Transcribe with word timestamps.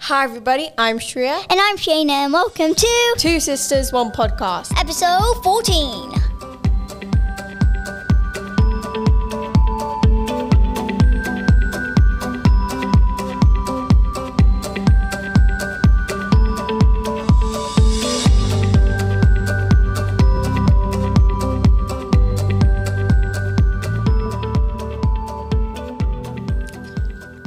Hi, 0.00 0.24
everybody. 0.24 0.70
I'm 0.78 0.98
Shreya. 0.98 1.44
And 1.50 1.60
I'm 1.60 1.76
Shayna, 1.76 2.10
and 2.10 2.32
welcome 2.32 2.74
to 2.74 3.14
Two 3.18 3.40
Sisters, 3.40 3.92
One 3.92 4.10
Podcast. 4.10 4.72
episode 4.78 5.42
14. 5.42 6.12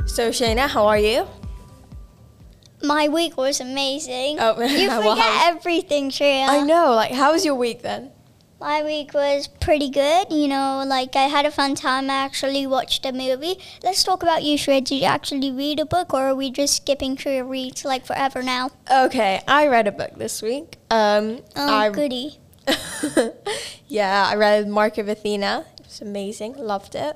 So, 0.06 0.30
Shayna, 0.30 0.68
how 0.68 0.86
are 0.88 1.00
you? 1.00 1.26
My 2.94 3.08
week 3.08 3.38
was 3.38 3.62
amazing. 3.62 4.38
Oh, 4.40 4.60
you 4.84 4.90
forget 4.90 5.48
everything, 5.48 6.10
Shreya. 6.12 6.48
I 6.50 6.62
know. 6.62 6.94
Like, 6.94 7.12
how 7.14 7.32
was 7.32 7.46
your 7.46 7.56
week 7.56 7.84
then? 7.84 8.12
My 8.60 8.84
week 8.84 9.14
was 9.14 9.48
pretty 9.48 9.90
good. 9.90 10.28
You 10.30 10.50
know, 10.50 10.84
like 10.86 11.16
I 11.16 11.24
had 11.36 11.46
a 11.46 11.52
fun 11.52 11.74
time. 11.74 12.10
I 12.10 12.16
actually 12.16 12.68
watched 12.68 13.06
a 13.06 13.14
movie. 13.14 13.56
Let's 13.82 14.04
talk 14.04 14.22
about 14.24 14.44
you, 14.44 14.58
Shreya. 14.58 14.84
Did 14.84 14.96
you 15.00 15.06
actually 15.06 15.52
read 15.52 15.80
a 15.80 15.86
book, 15.86 16.14
or 16.14 16.28
are 16.28 16.36
we 16.36 16.52
just 16.52 16.76
skipping 16.76 17.16
Shreya 17.16 17.48
reads 17.48 17.86
like 17.86 18.06
forever 18.06 18.44
now? 18.44 18.72
Okay, 18.92 19.42
I 19.48 19.68
read 19.68 19.88
a 19.88 19.92
book 19.94 20.12
this 20.18 20.42
week. 20.42 20.78
Um, 20.92 21.40
Oh, 21.56 21.74
I, 21.74 21.90
goody. 22.02 22.40
yeah, 23.88 24.28
I 24.30 24.36
read 24.36 24.68
Mark 24.68 24.98
of 24.98 25.08
Athena. 25.08 25.66
It 25.80 25.86
was 25.86 26.02
amazing. 26.02 26.56
Loved 26.58 26.96
it. 26.96 27.16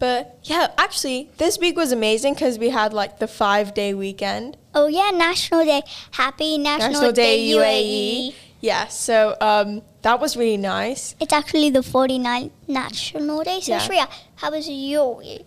But 0.00 0.38
yeah, 0.44 0.68
actually, 0.78 1.30
this 1.36 1.58
week 1.58 1.76
was 1.76 1.92
amazing 1.92 2.34
because 2.34 2.58
we 2.58 2.70
had 2.70 2.92
like 2.92 3.18
the 3.18 3.28
five 3.28 3.74
day 3.74 3.94
weekend. 3.94 4.56
Oh 4.74 4.86
yeah, 4.88 5.10
National 5.12 5.64
Day. 5.64 5.82
Happy 6.12 6.58
National, 6.58 6.88
National 6.90 7.12
Day 7.12 7.52
Day, 7.52 8.32
UAE. 8.32 8.34
Yeah, 8.60 8.88
so 8.88 9.36
um, 9.40 9.82
that 10.02 10.18
was 10.18 10.36
really 10.36 10.56
nice. 10.56 11.14
It's 11.20 11.32
actually 11.32 11.70
the 11.70 11.80
49th 11.80 12.50
National 12.66 13.42
Day. 13.44 13.60
So 13.60 13.72
Yeah. 13.72 13.80
Shreya, 13.80 14.08
how 14.36 14.50
was 14.50 14.68
your 14.68 15.16
week? 15.16 15.46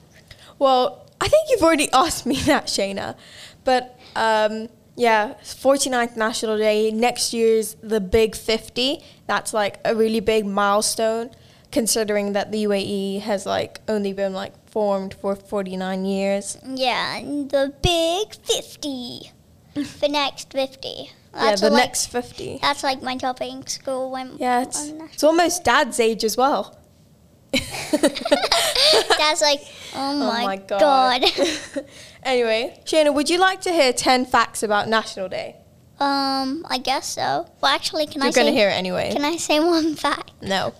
Well, 0.59 1.05
I 1.19 1.27
think 1.27 1.49
you've 1.49 1.63
already 1.63 1.91
asked 1.93 2.25
me 2.25 2.35
that, 2.41 2.67
Shayna. 2.67 3.15
But 3.63 3.99
um, 4.15 4.69
yeah, 4.95 5.33
49th 5.43 6.15
National 6.15 6.57
Day. 6.57 6.91
Next 6.91 7.33
year's 7.33 7.75
the 7.81 7.99
Big 7.99 8.35
50. 8.35 8.99
That's 9.25 9.53
like 9.53 9.79
a 9.83 9.95
really 9.95 10.19
big 10.19 10.45
milestone, 10.45 11.31
considering 11.73 12.33
that 12.33 12.51
the 12.51 12.63
UAE 12.63 13.21
has 13.21 13.45
like 13.45 13.81
only 13.89 14.13
been 14.13 14.33
like 14.33 14.53
formed 14.69 15.15
for 15.15 15.35
49 15.35 16.05
years. 16.05 16.57
Yeah, 16.63 17.19
the 17.21 17.73
big 17.81 18.35
50. 18.45 19.31
the 19.73 20.07
next 20.07 20.53
50. 20.53 21.11
yeah, 21.35 21.55
the 21.55 21.69
like, 21.69 21.87
next 21.87 22.05
50. 22.07 22.59
That's 22.61 22.83
like 22.83 23.01
my 23.01 23.17
topping 23.17 23.65
school 23.67 24.11
when. 24.11 24.37
Yeah, 24.37 24.61
it's, 24.61 24.93
it's 25.11 25.23
almost 25.23 25.65
dad's 25.65 25.99
age 25.99 26.23
as 26.23 26.37
well. 26.37 26.79
That's 27.51 29.41
like, 29.41 29.61
oh 29.95 30.17
my, 30.19 30.43
my 30.43 30.57
god. 30.57 31.21
God. 31.21 31.85
anyway, 32.23 32.79
Shayna, 32.85 33.13
would 33.13 33.29
you 33.29 33.37
like 33.39 33.61
to 33.61 33.71
hear 33.71 33.93
10 33.93 34.25
facts 34.25 34.63
about 34.63 34.87
National 34.87 35.27
Day? 35.27 35.57
um, 35.99 36.65
I 36.69 36.79
guess 36.79 37.07
so. 37.07 37.47
Well, 37.61 37.73
actually, 37.73 38.07
can 38.07 38.21
I? 38.21 38.25
You're 38.25 38.31
I 38.31 38.35
going 38.35 38.47
to 38.47 38.53
say? 38.53 38.57
hear 38.57 38.69
it 38.69 38.73
anyway. 38.73 39.11
Can 39.13 39.23
I 39.23 39.37
say 39.37 39.59
one 39.59 39.95
fact? 39.95 40.31
no. 40.41 40.73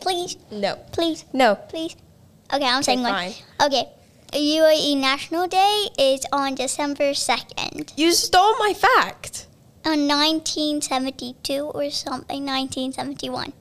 Please, 0.00 0.36
No. 0.50 0.76
please, 0.92 1.24
No. 1.32 1.54
please. 1.56 1.96
Okay, 2.52 2.64
I'm 2.64 2.82
saying 2.82 3.02
one. 3.02 3.12
fine. 3.12 3.34
Okay, 3.60 3.88
UAE 4.32 4.96
National 4.96 5.46
Day 5.46 5.88
is 5.98 6.24
on 6.32 6.54
December 6.54 7.12
2nd. 7.12 7.92
You 7.96 8.12
stole 8.12 8.56
my 8.58 8.74
fact. 8.74 9.46
Uh, 9.84 9.90
on 9.90 10.06
1972 10.08 11.64
or 11.64 11.90
something, 11.90 12.44
1971. 12.44 13.52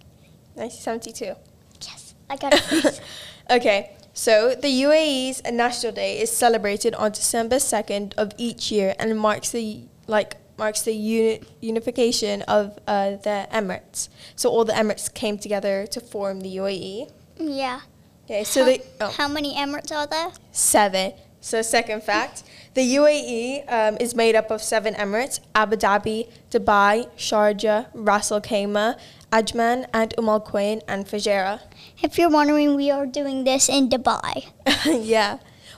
1972. 0.55 1.35
Yes, 1.81 2.14
I 2.30 2.36
got 2.36 2.54
it. 2.54 3.02
okay, 3.49 3.92
so 4.14 4.55
the 4.55 4.67
UAE's 4.83 5.42
National 5.52 5.92
Day 5.93 6.19
is 6.19 6.31
celebrated 6.36 6.95
on 6.95 7.11
December 7.11 7.58
2nd 7.58 8.14
of 8.15 8.33
each 8.37 8.71
year 8.71 8.95
and 8.99 9.17
marks 9.17 9.52
the 9.52 9.81
like 10.08 10.36
marks 10.57 10.81
the 10.81 10.93
uni- 10.93 11.41
unification 11.61 12.41
of 12.43 12.77
uh, 12.87 13.11
the 13.11 13.47
Emirates. 13.51 14.09
So 14.35 14.49
all 14.49 14.65
the 14.65 14.73
Emirates 14.73 15.13
came 15.13 15.37
together 15.37 15.87
to 15.87 15.99
form 15.99 16.41
the 16.41 16.57
UAE. 16.57 17.11
yeah. 17.39 17.81
Okay, 18.25 18.43
so 18.43 18.59
how, 18.59 18.65
they 18.65 18.81
oh, 18.99 19.09
how 19.11 19.27
many 19.29 19.55
Emirates 19.55 19.91
are 19.91 20.05
there? 20.05 20.31
seven. 20.51 21.13
So 21.39 21.61
second 21.61 22.03
fact, 22.03 22.43
the 22.73 22.81
UAE 22.95 23.71
um, 23.71 23.97
is 24.01 24.13
made 24.15 24.35
up 24.35 24.51
of 24.51 24.61
seven 24.61 24.95
Emirates: 24.95 25.39
Abu 25.55 25.77
Dhabi, 25.77 26.27
Dubai, 26.51 27.07
Sharjah, 27.15 27.87
Ras 27.93 28.29
Al 28.31 28.41
Khaimah, 28.41 28.99
Ajman, 29.31 29.85
and 29.93 30.13
Umm 30.17 30.27
Al 30.27 30.41
Quwain, 30.41 30.81
and 30.89 31.05
Fujairah. 31.05 31.61
If 32.03 32.17
you're 32.17 32.29
wondering, 32.29 32.75
we 32.75 32.91
are 32.91 33.05
doing 33.05 33.45
this 33.45 33.69
in 33.69 33.87
Dubai. 33.87 34.47
yeah. 34.85 35.37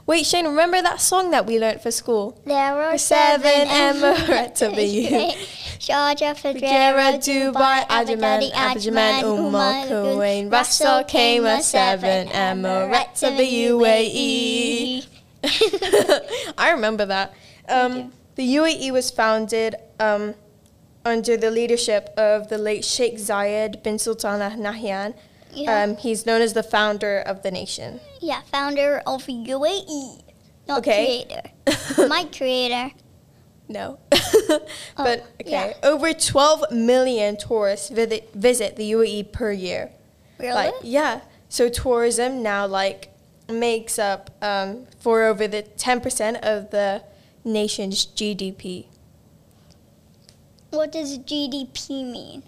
Wait, 0.09 0.25
Shane, 0.25 0.47
remember 0.47 0.81
that 0.81 0.99
song 0.99 1.29
that 1.29 1.45
we 1.45 1.59
learned 1.59 1.81
for 1.81 1.91
school? 1.91 2.41
There 2.43 2.81
are 2.81 2.97
Seven 2.97 3.67
seven 3.67 3.67
Emirates 4.27 4.59
of 4.67 4.75
the 4.75 4.83
U. 4.83 5.07
Sharjah, 5.77 6.33
Fujairah, 6.33 7.21
Dubai, 7.21 7.85
Ajman, 7.85 8.51
Al 8.55 9.85
Quwain, 9.87 10.51
Ras 10.51 10.81
Al 10.81 11.03
Khaimah, 11.03 11.61
seven 11.61 12.27
Emirates 12.29 13.21
of 13.21 13.37
the 13.37 13.45
UAE. 13.69 15.05
I 16.57 16.71
remember 16.71 17.05
that. 17.05 17.35
Um, 17.67 18.11
the 18.33 18.55
UAE 18.55 18.91
was 18.91 19.11
founded 19.11 19.75
um, 19.99 20.33
under 21.05 21.37
the 21.37 21.51
leadership 21.51 22.09
of 22.17 22.49
the 22.49 22.57
late 22.57 22.83
Sheikh 22.83 23.17
Zayed 23.17 23.83
bin 23.83 23.99
Sultan 23.99 24.41
Al 24.41 24.57
Nahyan. 24.57 25.13
Yeah. 25.51 25.83
Um, 25.83 25.97
he's 25.97 26.25
known 26.25 26.41
as 26.41 26.53
the 26.53 26.63
founder 26.63 27.19
of 27.19 27.43
the 27.43 27.51
nation. 27.51 27.99
Yeah, 28.21 28.41
founder 28.51 29.01
of 29.05 29.25
UAE. 29.25 30.23
Not 30.67 30.79
Okay. 30.79 31.25
creator. 31.25 32.07
My 32.07 32.25
creator. 32.25 32.91
No. 33.67 33.99
but 34.97 35.25
okay, 35.41 35.45
yeah. 35.45 35.73
over 35.83 36.13
12 36.13 36.71
million 36.71 37.37
tourists 37.37 37.89
visit, 37.89 38.29
visit 38.33 38.75
the 38.75 38.91
UAE 38.91 39.31
per 39.31 39.51
year. 39.51 39.91
Really? 40.39 40.53
Like, 40.53 40.73
yeah. 40.83 41.21
So 41.49 41.69
tourism 41.69 42.41
now 42.43 42.65
like 42.67 43.09
makes 43.47 43.97
up 43.99 44.31
um, 44.41 44.85
for 44.99 45.23
over 45.23 45.47
the 45.47 45.63
10% 45.63 46.39
of 46.41 46.71
the 46.71 47.03
nation's 47.43 48.05
GDP. 48.05 48.85
what 50.71 50.91
does 50.91 51.17
GDP 51.19 51.89
mean? 52.11 52.43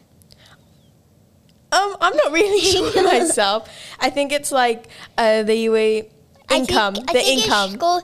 Um, 1.71 1.95
I'm 2.01 2.15
not 2.15 2.31
really 2.31 2.59
sure 2.71 3.03
myself. 3.19 3.69
I 3.99 4.09
think 4.09 4.31
it's 4.31 4.51
like 4.51 4.87
uh, 5.17 5.43
the 5.43 5.65
UAE 5.67 6.09
I 6.49 6.57
income, 6.57 6.95
think, 6.95 7.09
I 7.09 7.13
the 7.13 7.19
think 7.19 7.39
It 7.39 7.45
income. 7.45 7.69
should 7.71 7.79
go, 7.79 7.97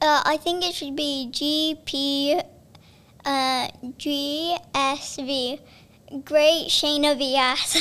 uh, 0.00 0.22
I 0.24 0.36
think 0.36 0.64
it 0.64 0.74
should 0.74 0.94
be 0.96 1.28
GP, 1.32 2.42
uh, 3.24 3.68
GSV. 3.98 5.60
Great 6.24 6.66
Shayna 6.68 7.16
Vias. 7.16 7.80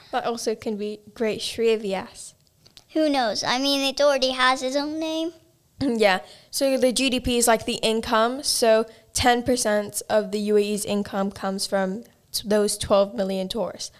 but 0.12 0.24
also 0.24 0.56
can 0.56 0.76
be 0.76 0.98
Great 1.14 1.38
Shrivias. 1.40 2.34
Who 2.94 3.08
knows? 3.08 3.44
I 3.44 3.58
mean, 3.58 3.80
it 3.82 4.00
already 4.00 4.30
has 4.30 4.60
its 4.62 4.74
own 4.74 4.98
name. 4.98 5.32
Yeah. 5.80 6.20
So 6.50 6.76
the 6.76 6.92
GDP 6.92 7.38
is 7.38 7.46
like 7.46 7.64
the 7.64 7.74
income. 7.76 8.42
So 8.42 8.86
10% 9.14 10.02
of 10.10 10.32
the 10.32 10.48
UAE's 10.48 10.84
income 10.84 11.30
comes 11.30 11.66
from 11.66 12.02
those 12.44 12.78
12 12.78 13.14
million 13.14 13.48
tourists. 13.48 13.90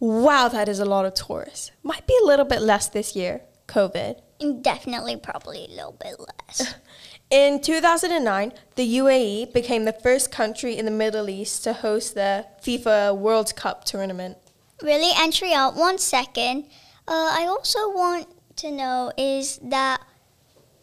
Wow, 0.00 0.48
that 0.48 0.68
is 0.68 0.78
a 0.78 0.84
lot 0.84 1.04
of 1.06 1.14
tourists. 1.14 1.72
Might 1.82 2.06
be 2.06 2.16
a 2.22 2.26
little 2.26 2.44
bit 2.44 2.62
less 2.62 2.88
this 2.88 3.16
year, 3.16 3.42
COVID. 3.66 4.20
Definitely, 4.62 5.16
probably 5.16 5.64
a 5.64 5.68
little 5.68 5.96
bit 5.98 6.14
less. 6.20 6.74
In 7.30 7.60
2009, 7.60 8.52
the 8.76 8.96
UAE 8.98 9.52
became 9.52 9.84
the 9.84 9.92
first 9.92 10.30
country 10.32 10.78
in 10.78 10.86
the 10.86 10.90
Middle 10.90 11.28
East 11.28 11.62
to 11.64 11.74
host 11.74 12.14
the 12.14 12.46
FIFA 12.62 13.18
World 13.18 13.54
Cup 13.54 13.84
tournament. 13.84 14.38
really, 14.82 15.10
entry 15.14 15.52
out. 15.52 15.76
One 15.76 15.98
second. 15.98 16.64
Uh, 17.06 17.30
I 17.38 17.44
also 17.46 17.90
want 17.92 18.28
to 18.56 18.70
know 18.70 19.12
is 19.18 19.58
that 19.62 20.00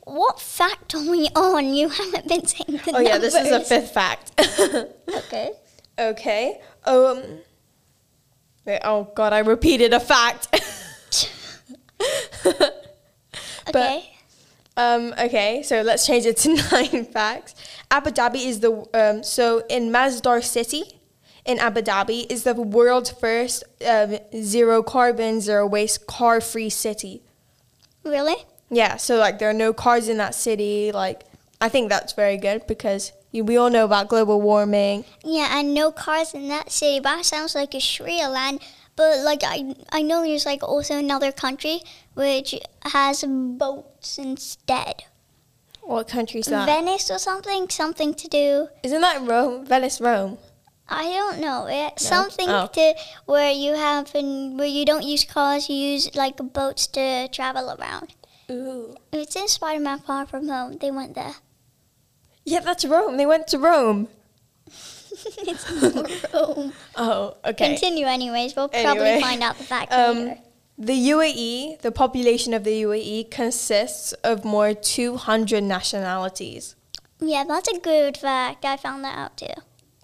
what 0.03 0.39
fact 0.39 0.93
are 0.93 1.09
we 1.09 1.29
on? 1.35 1.73
You 1.73 1.89
haven't 1.99 2.27
been 2.27 2.45
saying 2.45 2.79
the 2.85 2.91
Oh 2.95 2.99
yeah, 2.99 3.17
this 3.17 3.33
is 3.33 3.51
a 3.51 3.61
fifth 3.61 3.91
fact. 3.91 4.31
Okay. 5.25 5.51
okay. 5.97 6.61
Um. 6.85 7.23
wait, 8.65 8.79
oh 8.83 9.11
God, 9.15 9.33
I 9.33 9.39
repeated 9.39 9.93
a 9.93 9.99
fact. 9.99 10.47
Okay. 13.67 14.11
Um, 14.77 15.13
okay, 15.19 15.63
so 15.63 15.81
let's 15.81 16.05
change 16.05 16.25
it 16.25 16.37
to 16.37 16.53
nine 16.71 17.05
facts. 17.05 17.55
Abu 17.89 18.11
Dhabi 18.11 18.45
is 18.45 18.59
the 18.59 18.85
um, 18.93 19.23
so 19.23 19.63
in 19.69 19.89
Masdar 19.89 20.43
City 20.43 20.99
in 21.45 21.59
Abu 21.59 21.81
Dhabi 21.81 22.29
is 22.29 22.43
the 22.43 22.53
world's 22.53 23.11
first 23.11 23.63
um, 23.87 24.17
zero 24.41 24.83
carbon, 24.83 25.39
zero 25.39 25.65
waste, 25.65 26.07
car 26.07 26.41
free 26.41 26.69
city. 26.69 27.21
really? 28.03 28.35
Yeah, 28.69 28.97
so 28.97 29.17
like 29.17 29.39
there 29.39 29.49
are 29.49 29.53
no 29.53 29.73
cars 29.73 30.09
in 30.09 30.17
that 30.17 30.35
city. 30.35 30.91
Like 30.91 31.23
I 31.61 31.69
think 31.69 31.89
that's 31.89 32.13
very 32.13 32.37
good 32.37 32.67
because 32.67 33.13
we 33.43 33.57
all 33.57 33.69
know 33.69 33.85
about 33.85 34.07
global 34.07 34.41
warming. 34.41 35.05
Yeah, 35.23 35.59
and 35.59 35.73
no 35.73 35.91
cars 35.91 36.33
in 36.33 36.47
that 36.49 36.71
city. 36.71 36.99
That 36.99 37.25
sounds 37.25 37.55
like 37.55 37.73
a 37.73 37.79
Sri 37.79 38.25
Land. 38.25 38.61
But 38.95 39.19
like 39.19 39.41
I, 39.43 39.75
I 39.91 40.01
know 40.01 40.23
there's 40.23 40.45
like 40.45 40.63
also 40.63 40.97
another 40.97 41.31
country 41.31 41.81
which 42.13 42.55
has 42.83 43.23
boats 43.27 44.17
instead. 44.17 45.03
What 45.81 46.07
country's 46.07 46.47
that? 46.47 46.65
Venice 46.65 47.11
or 47.11 47.19
something, 47.19 47.69
something 47.69 48.13
to 48.13 48.27
do. 48.27 48.67
Isn't 48.83 49.01
that 49.01 49.21
Rome? 49.21 49.65
Venice, 49.65 49.99
Rome. 50.01 50.37
I 50.87 51.03
don't 51.05 51.39
know. 51.39 51.67
It's 51.69 52.07
something 52.07 52.47
Oh. 52.49 52.67
to 52.73 52.93
where 53.25 53.51
you 53.51 53.73
have 53.73 54.13
and 54.15 54.57
where 54.57 54.67
you 54.67 54.85
don't 54.85 55.03
use 55.03 55.25
cars, 55.25 55.67
you 55.69 55.75
use 55.75 56.15
like 56.15 56.37
boats 56.37 56.87
to 56.87 57.27
travel 57.27 57.75
around. 57.77 58.13
Ooh. 58.49 58.95
It's 59.11 59.35
in 59.35 59.47
Spider-Man 59.47 59.99
Far 59.99 60.25
From 60.25 60.47
Home. 60.47 60.77
They 60.79 60.91
went 60.91 61.15
there. 61.15 61.35
Yeah, 62.45 62.59
that's 62.61 62.85
Rome. 62.85 63.17
They 63.17 63.25
went 63.25 63.47
to 63.47 63.57
Rome. 63.57 64.07
it's 64.67 65.81
not 65.81 66.09
Rome. 66.33 66.73
Oh, 66.95 67.37
okay. 67.43 67.69
Continue, 67.69 68.05
anyways. 68.05 68.55
We'll 68.55 68.69
probably 68.69 69.01
Anyway, 69.03 69.21
find 69.21 69.41
out 69.43 69.57
the 69.57 69.63
fact 69.63 69.91
Um, 69.91 70.17
later. 70.17 70.39
the 70.77 71.09
UAE, 71.09 71.81
the 71.81 71.91
population 71.91 72.53
of 72.53 72.63
the 72.63 72.81
UAE 72.83 73.31
consists 73.31 74.13
of 74.23 74.45
more 74.45 74.73
200 74.73 75.63
nationalities. 75.63 76.75
Yeah, 77.19 77.43
that's 77.47 77.69
a 77.69 77.79
good 77.79 78.17
fact. 78.17 78.63
I 78.65 78.77
found 78.77 79.03
that 79.05 79.17
out 79.17 79.37
too. 79.37 79.47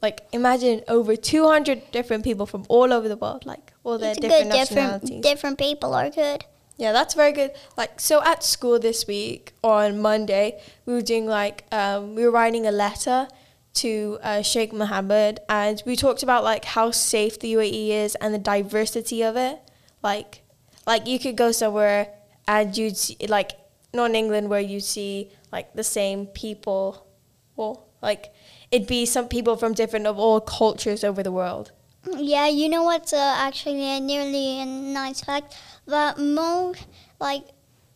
Like, 0.01 0.21
imagine 0.31 0.81
over 0.87 1.15
200 1.15 1.91
different 1.91 2.23
people 2.23 2.47
from 2.47 2.65
all 2.69 2.91
over 2.91 3.07
the 3.07 3.17
world, 3.17 3.45
like 3.45 3.71
all 3.83 3.99
their 3.99 4.11
It's 4.11 4.17
a 4.17 4.21
different 4.21 4.43
good. 4.51 4.57
Different 4.57 4.69
nationalities. 5.03 5.21
different 5.21 5.57
people 5.59 5.93
are 5.93 6.09
good. 6.09 6.45
Yeah, 6.77 6.91
that's 6.91 7.13
very 7.13 7.31
good. 7.31 7.51
Like, 7.77 7.99
so 7.99 8.23
at 8.23 8.43
school 8.43 8.79
this 8.79 9.05
week 9.05 9.53
on 9.63 10.01
Monday, 10.01 10.59
we 10.85 10.93
were 10.93 11.01
doing 11.01 11.27
like, 11.27 11.65
um, 11.71 12.15
we 12.15 12.23
were 12.23 12.31
writing 12.31 12.65
a 12.65 12.71
letter 12.71 13.27
to 13.73 14.17
uh, 14.23 14.41
Sheikh 14.41 14.73
Mohammed, 14.73 15.39
and 15.47 15.81
we 15.85 15.95
talked 15.95 16.23
about 16.23 16.43
like 16.43 16.65
how 16.65 16.91
safe 16.91 17.39
the 17.39 17.53
UAE 17.53 17.89
is 17.89 18.15
and 18.15 18.33
the 18.33 18.39
diversity 18.39 19.21
of 19.21 19.37
it. 19.37 19.59
Like, 20.01 20.41
like 20.87 21.07
you 21.07 21.19
could 21.19 21.35
go 21.35 21.51
somewhere 21.51 22.09
and 22.47 22.75
you'd 22.75 22.97
see, 22.97 23.17
like, 23.27 23.51
not 23.93 24.09
in 24.09 24.15
England 24.15 24.49
where 24.49 24.59
you 24.61 24.79
see 24.79 25.29
like 25.51 25.73
the 25.73 25.83
same 25.83 26.25
people. 26.27 27.07
Well, 27.55 27.87
like 28.01 28.33
it'd 28.71 28.87
be 28.87 29.05
some 29.05 29.27
people 29.27 29.55
from 29.57 29.73
different 29.73 30.07
of 30.07 30.17
all 30.17 30.39
cultures 30.41 31.03
over 31.03 31.21
the 31.23 31.31
world. 31.31 31.71
Yeah, 32.05 32.47
you 32.47 32.67
know 32.67 32.83
what's 32.83 33.13
uh, 33.13 33.35
actually 33.37 33.83
a 33.97 33.99
nearly 33.99 34.59
a 34.59 34.65
nice 34.65 35.21
fact 35.21 35.55
that 35.85 36.17
most 36.17 36.87
like 37.19 37.43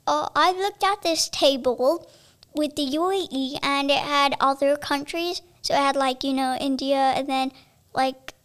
uh, 0.05 0.29
I 0.35 0.51
looked 0.51 0.83
at 0.83 1.01
this 1.01 1.27
table 1.29 2.07
with 2.53 2.75
the 2.75 2.85
UAE 2.85 3.57
and 3.63 3.89
it 3.89 3.99
had 4.03 4.35
other 4.39 4.77
countries. 4.77 5.41
So 5.61 5.73
it 5.73 5.79
had 5.79 5.95
like 5.95 6.23
you 6.23 6.33
know 6.33 6.55
India 6.59 7.13
and 7.17 7.27
then 7.27 7.51
like 7.93 8.35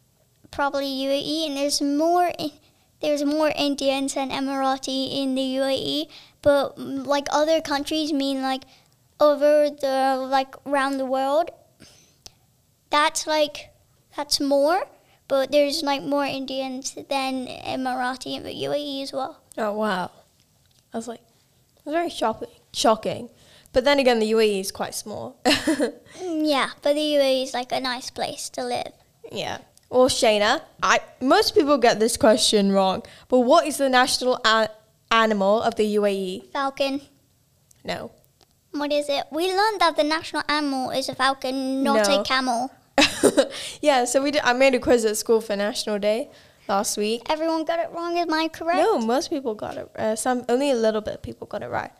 probably 0.50 0.86
UAE 0.86 1.48
and 1.48 1.56
there's 1.56 1.82
more 1.82 2.32
there's 3.00 3.24
more 3.24 3.52
Indians 3.54 4.16
and 4.16 4.30
Emirati 4.30 5.14
in 5.22 5.34
the 5.34 5.42
UAE, 5.42 6.08
but 6.40 6.78
like 6.78 7.28
other 7.30 7.60
countries 7.60 8.12
mean 8.14 8.40
like 8.40 8.64
over 9.20 9.68
the 9.68 10.16
like 10.16 10.54
around 10.66 10.96
the 10.96 11.06
world. 11.06 11.50
That's 12.90 13.26
like 13.26 13.70
that's 14.16 14.40
more 14.40 14.86
but 15.30 15.50
there's 15.52 15.82
like 15.82 16.02
more 16.02 16.24
Indians 16.26 16.92
than 17.08 17.46
Emirati 17.46 18.36
in 18.36 18.42
the 18.42 18.52
UAE 18.66 19.02
as 19.04 19.12
well. 19.12 19.40
Oh 19.56 19.72
wow! 19.72 20.10
I 20.92 20.96
was 20.98 21.08
like, 21.08 21.20
it 21.78 21.82
was 21.86 21.94
very 21.94 22.10
shocking. 22.10 22.48
Shocking, 22.72 23.30
but 23.72 23.84
then 23.84 23.98
again, 23.98 24.18
the 24.20 24.30
UAE 24.32 24.60
is 24.60 24.70
quite 24.72 24.94
small. 24.94 25.40
Mm, 26.20 26.42
Yeah, 26.44 26.70
but 26.82 26.92
the 26.94 27.06
UAE 27.16 27.44
is 27.44 27.54
like 27.54 27.72
a 27.72 27.80
nice 27.80 28.10
place 28.10 28.50
to 28.50 28.60
live. 28.64 28.92
yeah. 29.32 29.58
Well, 29.88 30.08
Shayna, 30.08 30.62
I 30.82 31.00
most 31.20 31.54
people 31.54 31.76
get 31.78 31.98
this 31.98 32.16
question 32.16 32.70
wrong. 32.72 33.02
But 33.28 33.40
what 33.40 33.66
is 33.66 33.76
the 33.78 33.88
national 33.88 34.38
a- 34.44 34.68
animal 35.10 35.62
of 35.62 35.74
the 35.74 35.96
UAE? 35.96 36.52
Falcon. 36.52 37.00
No. 37.84 38.12
What 38.70 38.92
is 38.92 39.08
it? 39.08 39.24
We 39.32 39.48
learned 39.50 39.80
that 39.80 39.96
the 39.96 40.04
national 40.04 40.42
animal 40.48 40.90
is 40.90 41.08
a 41.08 41.14
falcon, 41.16 41.82
not 41.82 42.06
No. 42.06 42.20
a 42.20 42.24
camel. 42.24 42.70
yeah. 43.82 44.04
So 44.04 44.22
we 44.22 44.30
did. 44.30 44.42
I 44.44 44.52
made 44.52 44.74
a 44.74 44.78
quiz 44.80 45.04
at 45.04 45.16
school 45.16 45.40
for 45.40 45.56
National 45.56 45.98
Day 45.98 46.30
last 46.68 46.96
week. 46.96 47.22
Everyone 47.28 47.64
got 47.64 47.78
it 47.78 47.90
wrong. 47.92 48.18
Am 48.18 48.32
I 48.32 48.48
correct? 48.48 48.78
No, 48.78 48.98
most 48.98 49.30
people 49.30 49.54
got 49.54 49.76
it. 49.76 49.90
Uh, 49.96 50.16
some 50.16 50.44
only 50.48 50.70
a 50.70 50.74
little 50.74 51.00
bit 51.00 51.14
of 51.14 51.22
people 51.22 51.46
got 51.46 51.62
it 51.62 51.68
right. 51.68 51.92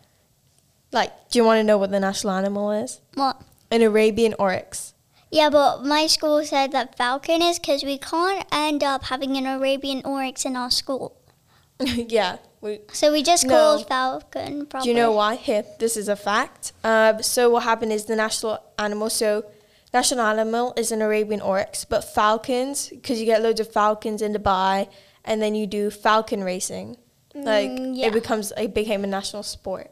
Like, 0.93 1.31
do 1.31 1.38
you 1.38 1.44
want 1.44 1.58
to 1.58 1.64
know 1.64 1.79
what 1.79 1.91
the 1.91 2.00
national 2.00 2.32
animal 2.32 2.73
is? 2.73 3.00
What? 3.14 3.41
An 3.70 3.82
Arabian 3.82 4.35
oryx. 4.38 4.94
Yeah, 5.31 5.49
but 5.49 5.85
my 5.85 6.08
school 6.08 6.44
said 6.44 6.73
that 6.73 6.97
falcon 6.97 7.41
is 7.41 7.61
because 7.61 7.85
we 7.85 7.99
can't 7.99 8.44
end 8.50 8.82
up 8.82 9.05
having 9.05 9.37
an 9.37 9.47
Arabian 9.47 10.02
oryx 10.05 10.44
in 10.44 10.56
our 10.56 10.70
school. 10.70 11.17
yeah. 11.81 12.38
We, 12.61 12.81
So 12.93 13.12
we 13.12 13.23
just 13.23 13.47
No. 13.47 13.55
called 13.55 13.87
falcon. 13.88 14.67
Probably. 14.67 14.85
Do 14.87 14.91
you 14.91 14.97
know 14.97 15.12
why? 15.12 15.37
Here, 15.37 15.64
this 15.79 15.97
is 15.97 16.08
a 16.08 16.17
fact. 16.17 16.73
Uh, 16.82 17.19
so 17.23 17.49
what 17.49 17.62
happened 17.62 17.93
is 17.93 18.06
the 18.06 18.17
national 18.17 18.58
animal. 18.76 19.08
So 19.08 19.44
national 19.93 20.21
animal 20.25 20.73
is 20.77 20.93
an 20.93 21.03
Arabian 21.03 21.41
oryx, 21.41 21.85
but 21.85 22.03
falcons, 22.03 22.89
because 22.89 23.19
you 23.21 23.27
get 23.27 23.43
loads 23.43 23.61
of 23.61 23.73
falcons 23.73 24.23
in 24.23 24.33
Dubai, 24.35 24.89
and 25.25 25.41
then 25.43 25.55
you 25.55 25.67
do 25.67 25.91
falcon 25.91 26.43
racing. 26.45 26.97
Like 27.35 27.71
Mm, 27.71 27.97
yeah. 27.97 28.07
it 28.09 28.13
becomes, 28.13 28.53
it 28.57 28.75
became 28.75 29.05
a 29.05 29.07
national 29.07 29.43
sport. 29.45 29.91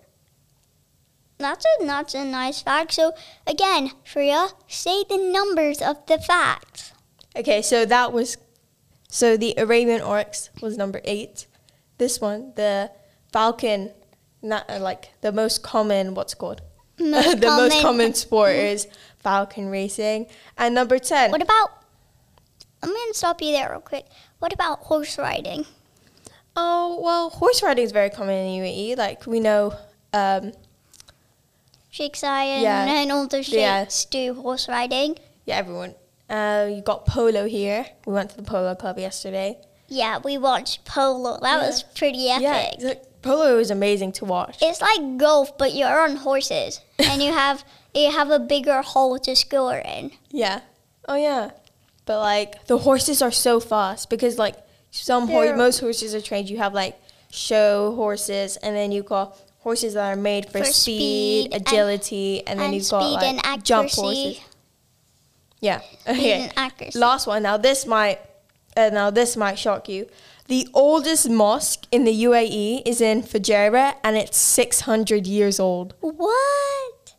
That's 1.38 1.64
a 1.80 1.86
that's 1.86 2.14
a 2.14 2.24
nice 2.24 2.62
fact. 2.62 2.92
So 2.94 3.12
again, 3.46 3.92
Shreya, 4.04 4.52
say 4.66 5.04
the 5.08 5.18
numbers 5.18 5.80
of 5.80 6.04
the 6.06 6.18
facts. 6.18 6.92
Okay, 7.36 7.62
so 7.62 7.84
that 7.86 8.12
was, 8.12 8.36
so 9.08 9.36
the 9.36 9.54
Arabian 9.56 10.00
oryx 10.00 10.50
was 10.60 10.76
number 10.76 11.00
eight. 11.04 11.46
This 11.98 12.20
one, 12.20 12.52
the 12.56 12.90
falcon, 13.32 13.92
not 14.42 14.68
uh, 14.68 14.80
like 14.80 15.10
the 15.20 15.30
most 15.30 15.62
common. 15.62 16.14
What's 16.14 16.32
it 16.32 16.38
called? 16.38 16.60
Most 16.98 17.40
the 17.40 17.46
most 17.46 17.70
common- 17.74 17.82
common 17.82 18.14
sport 18.14 18.56
is 18.56 18.88
falcon 19.20 19.68
racing, 19.68 20.26
and 20.56 20.74
number 20.74 20.98
ten. 20.98 21.30
What 21.30 21.42
about? 21.42 21.70
I'm 22.82 22.90
gonna 22.90 23.14
stop 23.14 23.42
you 23.42 23.52
there 23.52 23.70
real 23.70 23.80
quick. 23.80 24.06
What 24.38 24.52
about 24.52 24.80
horse 24.80 25.18
riding? 25.18 25.64
Oh 26.56 27.00
well, 27.02 27.30
horse 27.30 27.62
riding 27.62 27.84
is 27.84 27.92
very 27.92 28.10
common 28.10 28.34
in 28.34 28.62
UAE. 28.62 28.96
Like 28.96 29.26
we 29.26 29.40
know, 29.40 29.74
um, 30.12 30.52
Sheikh 31.90 32.14
Zayed 32.14 32.62
Yeah. 32.62 32.84
and 32.84 33.10
all 33.12 33.26
the 33.26 33.42
sheikhs 33.42 34.04
do 34.04 34.34
horse 34.34 34.68
riding. 34.68 35.18
yeah, 35.44 35.56
everyone. 35.56 35.94
Uh, 36.28 36.68
you 36.70 36.82
got 36.82 37.06
polo 37.06 37.46
here. 37.46 37.86
We 38.06 38.12
went 38.12 38.30
to 38.30 38.36
the 38.36 38.42
polo 38.42 38.74
club 38.74 38.98
yesterday. 38.98 39.58
Yeah, 39.88 40.18
we 40.22 40.36
watched 40.36 40.84
polo. 40.84 41.38
That 41.40 41.60
Yeah. 41.62 41.66
was 41.66 41.82
pretty 41.82 42.28
epic. 42.28 42.42
Yeah, 42.42 42.88
like, 42.88 43.22
polo 43.22 43.58
is 43.58 43.70
amazing 43.70 44.12
to 44.12 44.26
watch. 44.26 44.58
It's 44.60 44.82
like 44.82 45.16
golf, 45.16 45.56
but 45.56 45.74
you're 45.74 46.00
on 46.00 46.16
horses, 46.16 46.80
and 46.98 47.22
you 47.22 47.32
have 47.44 47.64
you 47.94 48.10
have 48.10 48.30
a 48.30 48.38
bigger 48.38 48.82
hole 48.82 49.18
to 49.20 49.34
score 49.36 49.78
in. 49.78 50.12
yeah. 50.30 50.60
Oh 51.08 51.16
yeah. 51.16 51.50
But 52.04 52.18
like 52.20 52.66
the 52.66 52.78
horses 52.78 53.22
are 53.22 53.30
so 53.30 53.60
fast 53.60 54.10
because 54.10 54.38
like 54.38 54.56
some 54.90 55.26
They're- 55.26 55.56
most 55.56 55.80
horses 55.80 56.14
are 56.14 56.20
trained. 56.20 56.48
You 56.50 56.58
have 56.58 56.74
like 56.74 56.96
show 57.30 57.94
horses, 57.94 58.56
and 58.58 58.74
then 58.74 58.92
you 58.92 59.02
got 59.02 59.38
horses 59.60 59.94
that 59.94 60.06
are 60.12 60.16
made 60.16 60.46
for, 60.46 60.58
For 60.58 60.64
speed, 60.64 61.50
speed 61.52 61.54
agility, 61.54 62.46
and, 62.46 62.58
then 62.58 62.72
you've 62.72 62.88
got 62.88 63.02
speed 63.02 63.14
like 63.14 63.46
and 63.46 63.64
jump 63.64 63.90
horses. 63.90 64.40
Yeah. 65.60 65.80
Okay. 66.06 66.32
and 66.44 66.52
accuracy. 66.56 66.98
Last 66.98 67.26
one. 67.26 67.42
Now 67.42 67.56
this 67.56 67.84
might, 67.86 68.20
uh, 68.76 68.90
now 68.92 69.10
this 69.10 69.36
might 69.36 69.58
shock 69.58 69.88
you. 69.88 70.08
The 70.46 70.66
oldest 70.72 71.28
mosque 71.28 71.84
in 71.92 72.04
the 72.04 72.24
UAE 72.24 72.82
is 72.86 73.00
in 73.02 73.22
Fujairah, 73.22 73.96
and 74.02 74.16
it's 74.16 74.38
600 74.38 75.26
years 75.26 75.60
old. 75.60 75.94
What? 76.00 76.36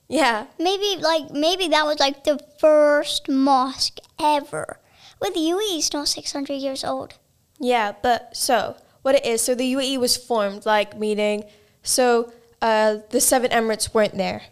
Yeah. 0.09 0.47
Maybe 0.57 1.01
like 1.01 1.31
maybe 1.31 1.67
that 1.69 1.85
was 1.85 1.99
like 1.99 2.23
the 2.25 2.39
first 2.59 3.29
mosque 3.29 3.99
ever. 4.19 4.79
With 5.21 5.35
the 5.35 5.41
UAE 5.41 5.77
is 5.79 5.93
not 5.93 6.07
600 6.07 6.53
years 6.53 6.83
old. 6.83 7.13
Yeah, 7.59 7.93
but 8.01 8.35
so 8.35 8.75
what 9.01 9.15
it 9.15 9.25
is, 9.25 9.41
so 9.41 9.53
the 9.53 9.73
UAE 9.73 9.99
was 9.99 10.17
formed, 10.17 10.65
like 10.65 10.97
meaning, 10.97 11.43
so 11.83 12.31
uh, 12.61 12.97
the 13.11 13.21
seven 13.21 13.51
Emirates 13.51 13.93
weren't 13.93 14.17
there. 14.17 14.43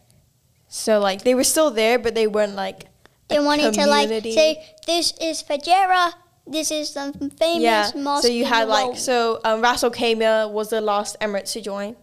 So 0.68 1.00
like 1.00 1.24
they 1.24 1.34
were 1.34 1.44
still 1.44 1.72
there, 1.72 1.98
but 1.98 2.16
they 2.16 2.28
weren't 2.28 2.56
like. 2.56 2.86
They 3.30 3.40
wanted 3.40 3.74
to 3.74 3.86
like 3.88 4.08
community. 4.08 4.34
say 4.34 4.76
this 4.86 5.14
is 5.20 5.44
Fujairah, 5.44 6.14
this 6.46 6.72
is 6.72 6.94
the 6.94 7.12
famous 7.38 7.62
yeah. 7.62 7.92
mosque. 7.96 8.24
So 8.26 8.32
you 8.32 8.46
had 8.46 8.68
like 8.68 8.86
world. 8.86 8.98
so 8.98 9.40
um, 9.44 9.62
Ras 9.62 9.84
Al 9.84 9.92
Khaimah 9.92 10.52
was 10.52 10.70
the 10.70 10.82
last 10.82 11.18
emirate 11.20 11.52
to 11.54 11.62
join. 11.62 11.96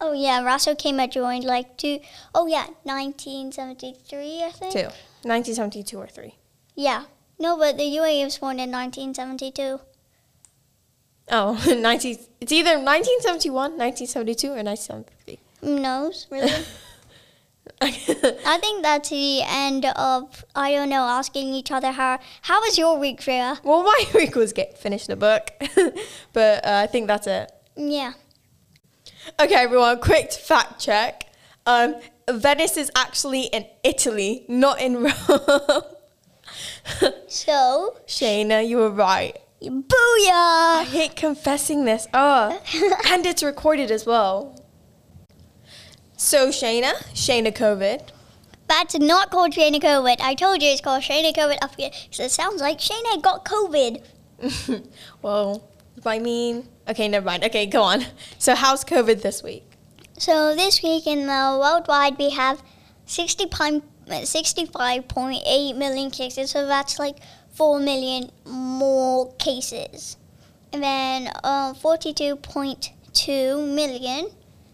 Oh 0.00 0.12
yeah, 0.12 0.42
Rasso 0.42 0.76
came 0.76 0.98
and 0.98 1.12
joined 1.12 1.44
like 1.44 1.76
two 1.76 2.00
oh 2.34 2.46
yeah, 2.46 2.66
1973 2.84 4.44
I 4.44 4.50
think. 4.50 4.72
Two. 4.72 4.88
1972 5.22 5.98
or 5.98 6.06
three. 6.06 6.36
Yeah. 6.74 7.04
No, 7.38 7.56
but 7.56 7.76
the 7.76 7.84
UAE 7.84 8.24
was 8.24 8.36
formed 8.36 8.60
in 8.60 8.70
1972. 8.70 9.80
Oh, 11.32 11.62
19, 11.78 12.18
it's 12.40 12.52
either 12.52 12.78
1971, 12.78 13.78
1972, 13.78 14.48
or 14.48 14.62
1973. 14.62 15.38
Who 15.60 15.78
knows, 15.80 16.26
really? 16.30 16.50
I 17.82 18.58
think 18.60 18.82
that's 18.82 19.10
the 19.10 19.42
end 19.42 19.86
of 19.86 20.44
I 20.54 20.72
don't 20.72 20.88
know 20.88 21.04
asking 21.04 21.54
each 21.54 21.70
other 21.70 21.92
how 21.92 22.18
how 22.42 22.60
was 22.60 22.76
your 22.76 22.98
week, 22.98 23.22
Freya? 23.22 23.58
well, 23.62 23.82
my 23.82 24.04
week 24.14 24.34
was 24.34 24.52
get 24.52 24.76
finish 24.76 25.06
the 25.06 25.16
book, 25.16 25.50
but 26.32 26.64
uh, 26.64 26.82
I 26.82 26.86
think 26.86 27.06
that's 27.06 27.26
it. 27.26 27.50
Yeah. 27.76 28.14
Okay, 29.38 29.54
everyone, 29.54 30.00
quick 30.00 30.32
fact 30.32 30.80
check. 30.80 31.26
Um, 31.66 31.96
Venice 32.28 32.76
is 32.76 32.90
actually 32.96 33.44
in 33.44 33.66
Italy, 33.84 34.44
not 34.48 34.80
in 34.80 35.02
Rome. 35.02 35.82
So 37.26 37.96
Shayna, 38.06 38.66
you 38.66 38.78
were 38.78 38.90
right. 38.90 39.36
Booyah! 39.62 40.30
I 40.30 40.86
hate 40.88 41.16
confessing 41.16 41.84
this. 41.84 42.06
Oh, 42.14 42.60
and 43.06 43.26
it's 43.26 43.42
recorded 43.42 43.90
as 43.90 44.06
well. 44.06 44.58
So 46.16 46.48
Shayna, 46.48 46.92
Shayna 47.14 47.52
COVID. 47.54 48.08
That's 48.68 48.98
not 48.98 49.30
called 49.30 49.52
Shayna 49.52 49.80
COVID. 49.80 50.20
I 50.20 50.34
told 50.34 50.62
you 50.62 50.70
it's 50.70 50.80
called 50.80 51.02
Shayna 51.02 51.34
COVID 51.34 51.58
up 51.60 51.74
here. 51.76 51.90
because 52.04 52.20
it 52.20 52.30
sounds 52.30 52.60
like 52.60 52.78
Shayna 52.78 53.20
got 53.20 53.44
COVID. 53.44 54.02
well, 55.22 55.68
I 56.06 56.18
mean, 56.18 56.68
okay, 56.90 57.08
never 57.08 57.26
mind. 57.26 57.44
Okay, 57.44 57.66
go 57.66 57.82
on. 57.82 58.04
So 58.38 58.54
how's 58.54 58.84
COVID 58.84 59.22
this 59.22 59.42
week? 59.42 59.64
So 60.18 60.54
this 60.54 60.82
week 60.82 61.06
in 61.06 61.26
the 61.26 61.58
worldwide 61.60 62.18
we 62.18 62.30
have 62.30 62.62
60 63.06 63.46
pi- 63.46 63.82
65.8 64.08 65.76
million 65.76 66.10
cases. 66.10 66.50
So 66.50 66.66
that's 66.66 66.98
like 66.98 67.16
4 67.52 67.80
million 67.80 68.30
more 68.44 69.32
cases. 69.34 70.16
And 70.72 70.82
then 70.82 71.32
uh, 71.42 71.74
42.2 71.74 73.74
million 73.74 74.30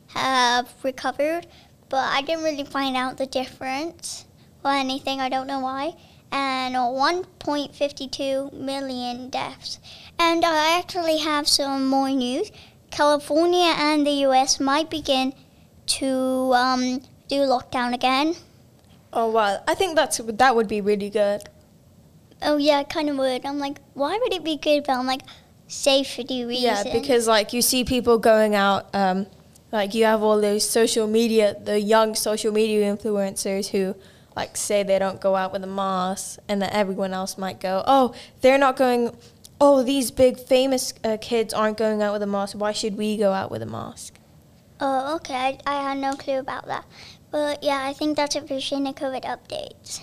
have 0.09 0.73
recovered. 0.83 1.47
But 1.89 2.13
I 2.13 2.23
didn't 2.23 2.45
really 2.45 2.65
find 2.65 2.97
out 2.97 3.17
the 3.17 3.27
difference 3.27 4.27
or 4.65 4.73
anything. 4.73 5.21
I 5.21 5.29
don't 5.29 5.47
know 5.47 5.61
why. 5.61 5.95
And 6.33 6.75
uh, 6.75 6.81
1.52 6.81 8.53
million 8.53 9.31
deaths. 9.31 9.79
And 10.19 10.45
I 10.45 10.79
actually 10.79 11.19
have 11.19 11.47
some 11.47 11.87
more 11.87 12.11
news. 12.11 12.51
California 12.91 13.75
and 13.77 14.07
the 14.07 14.25
US 14.27 14.59
might 14.59 14.89
begin 14.89 15.35
to 15.87 16.53
um, 16.55 17.03
do 17.29 17.41
lockdown 17.41 17.95
again. 17.95 18.35
Oh 19.13 19.31
well, 19.31 19.63
I 19.67 19.75
think 19.75 19.97
that's 19.97 20.19
that 20.19 20.55
would 20.55 20.69
be 20.69 20.81
really 20.81 21.11
good. 21.11 21.43
Oh 22.43 22.57
yeah, 22.57 22.83
kind 22.83 23.09
of 23.09 23.17
would. 23.17 23.47
I'm 23.47 23.59
like, 23.59 23.79
why 23.95 24.19
would 24.19 24.33
it 24.33 24.45
be 24.45 24.57
good? 24.57 24.85
But 24.87 24.95
I'm 24.99 25.07
like, 25.07 25.23
safety 25.69 26.45
reasons. 26.45 26.85
Yeah, 26.87 26.93
because 26.93 27.27
like 27.27 27.53
you 27.53 27.63
see 27.63 27.85
people 27.85 28.19
going 28.19 28.55
out, 28.55 28.95
um, 28.95 29.27
like 29.73 29.95
you 29.95 30.05
have 30.05 30.23
all 30.23 30.41
those 30.41 30.69
social 30.69 31.07
media, 31.07 31.57
the 31.63 31.81
young 31.81 32.15
social 32.15 32.53
media 32.53 32.95
influencers 32.95 33.69
who 33.69 33.95
like 34.35 34.57
say 34.57 34.83
they 34.83 34.99
don't 34.99 35.21
go 35.21 35.35
out 35.35 35.53
with 35.53 35.65
a 35.65 35.67
mask, 35.67 36.39
and 36.49 36.61
that 36.61 36.75
everyone 36.75 37.15
else 37.15 37.39
might 37.39 37.61
go, 37.61 37.83
oh, 37.87 38.15
they're 38.43 38.59
not 38.59 38.77
going. 38.77 39.17
Oh, 39.61 39.83
these 39.83 40.11
big 40.11 40.39
famous 40.39 40.93
uh, 41.03 41.17
kids 41.21 41.55
aren't 41.55 41.79
going 41.79 42.03
out 42.03 42.13
with 42.13 42.23
a 42.23 42.27
mask. 42.27 42.57
Why 42.57 42.73
should 42.73 42.97
we 42.97 43.17
go 43.17 43.33
out 43.33 43.51
with 43.51 43.63
a 43.63 43.67
mask? 43.67 44.15
Oh, 44.81 45.17
okay. 45.17 45.35
I, 45.35 45.59
I 45.67 45.83
had 45.83 45.99
no 45.99 46.13
clue 46.13 46.39
about 46.39 46.67
that. 46.67 46.85
But 47.31 47.63
yeah, 47.63 47.85
I 47.85 47.93
think 47.93 48.17
that's 48.17 48.37
it 48.37 48.47
for 48.47 48.55
Shayna 48.55 48.95
COVID 48.95 49.25
updates. 49.25 50.01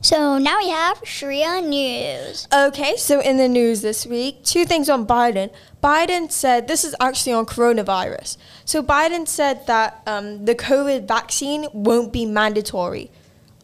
So 0.00 0.36
now 0.36 0.58
we 0.58 0.68
have 0.68 1.00
Shreya 1.00 1.66
News. 1.66 2.46
Okay, 2.52 2.94
so 2.96 3.20
in 3.20 3.38
the 3.38 3.48
news 3.48 3.80
this 3.80 4.04
week, 4.04 4.44
two 4.44 4.66
things 4.66 4.90
on 4.90 5.06
Biden. 5.06 5.50
Biden 5.82 6.30
said 6.30 6.68
this 6.68 6.84
is 6.84 6.94
actually 7.00 7.32
on 7.32 7.46
coronavirus. 7.46 8.36
So 8.66 8.82
Biden 8.82 9.26
said 9.26 9.66
that 9.66 10.02
um, 10.06 10.44
the 10.44 10.54
COVID 10.54 11.08
vaccine 11.08 11.68
won't 11.72 12.12
be 12.12 12.26
mandatory. 12.26 13.10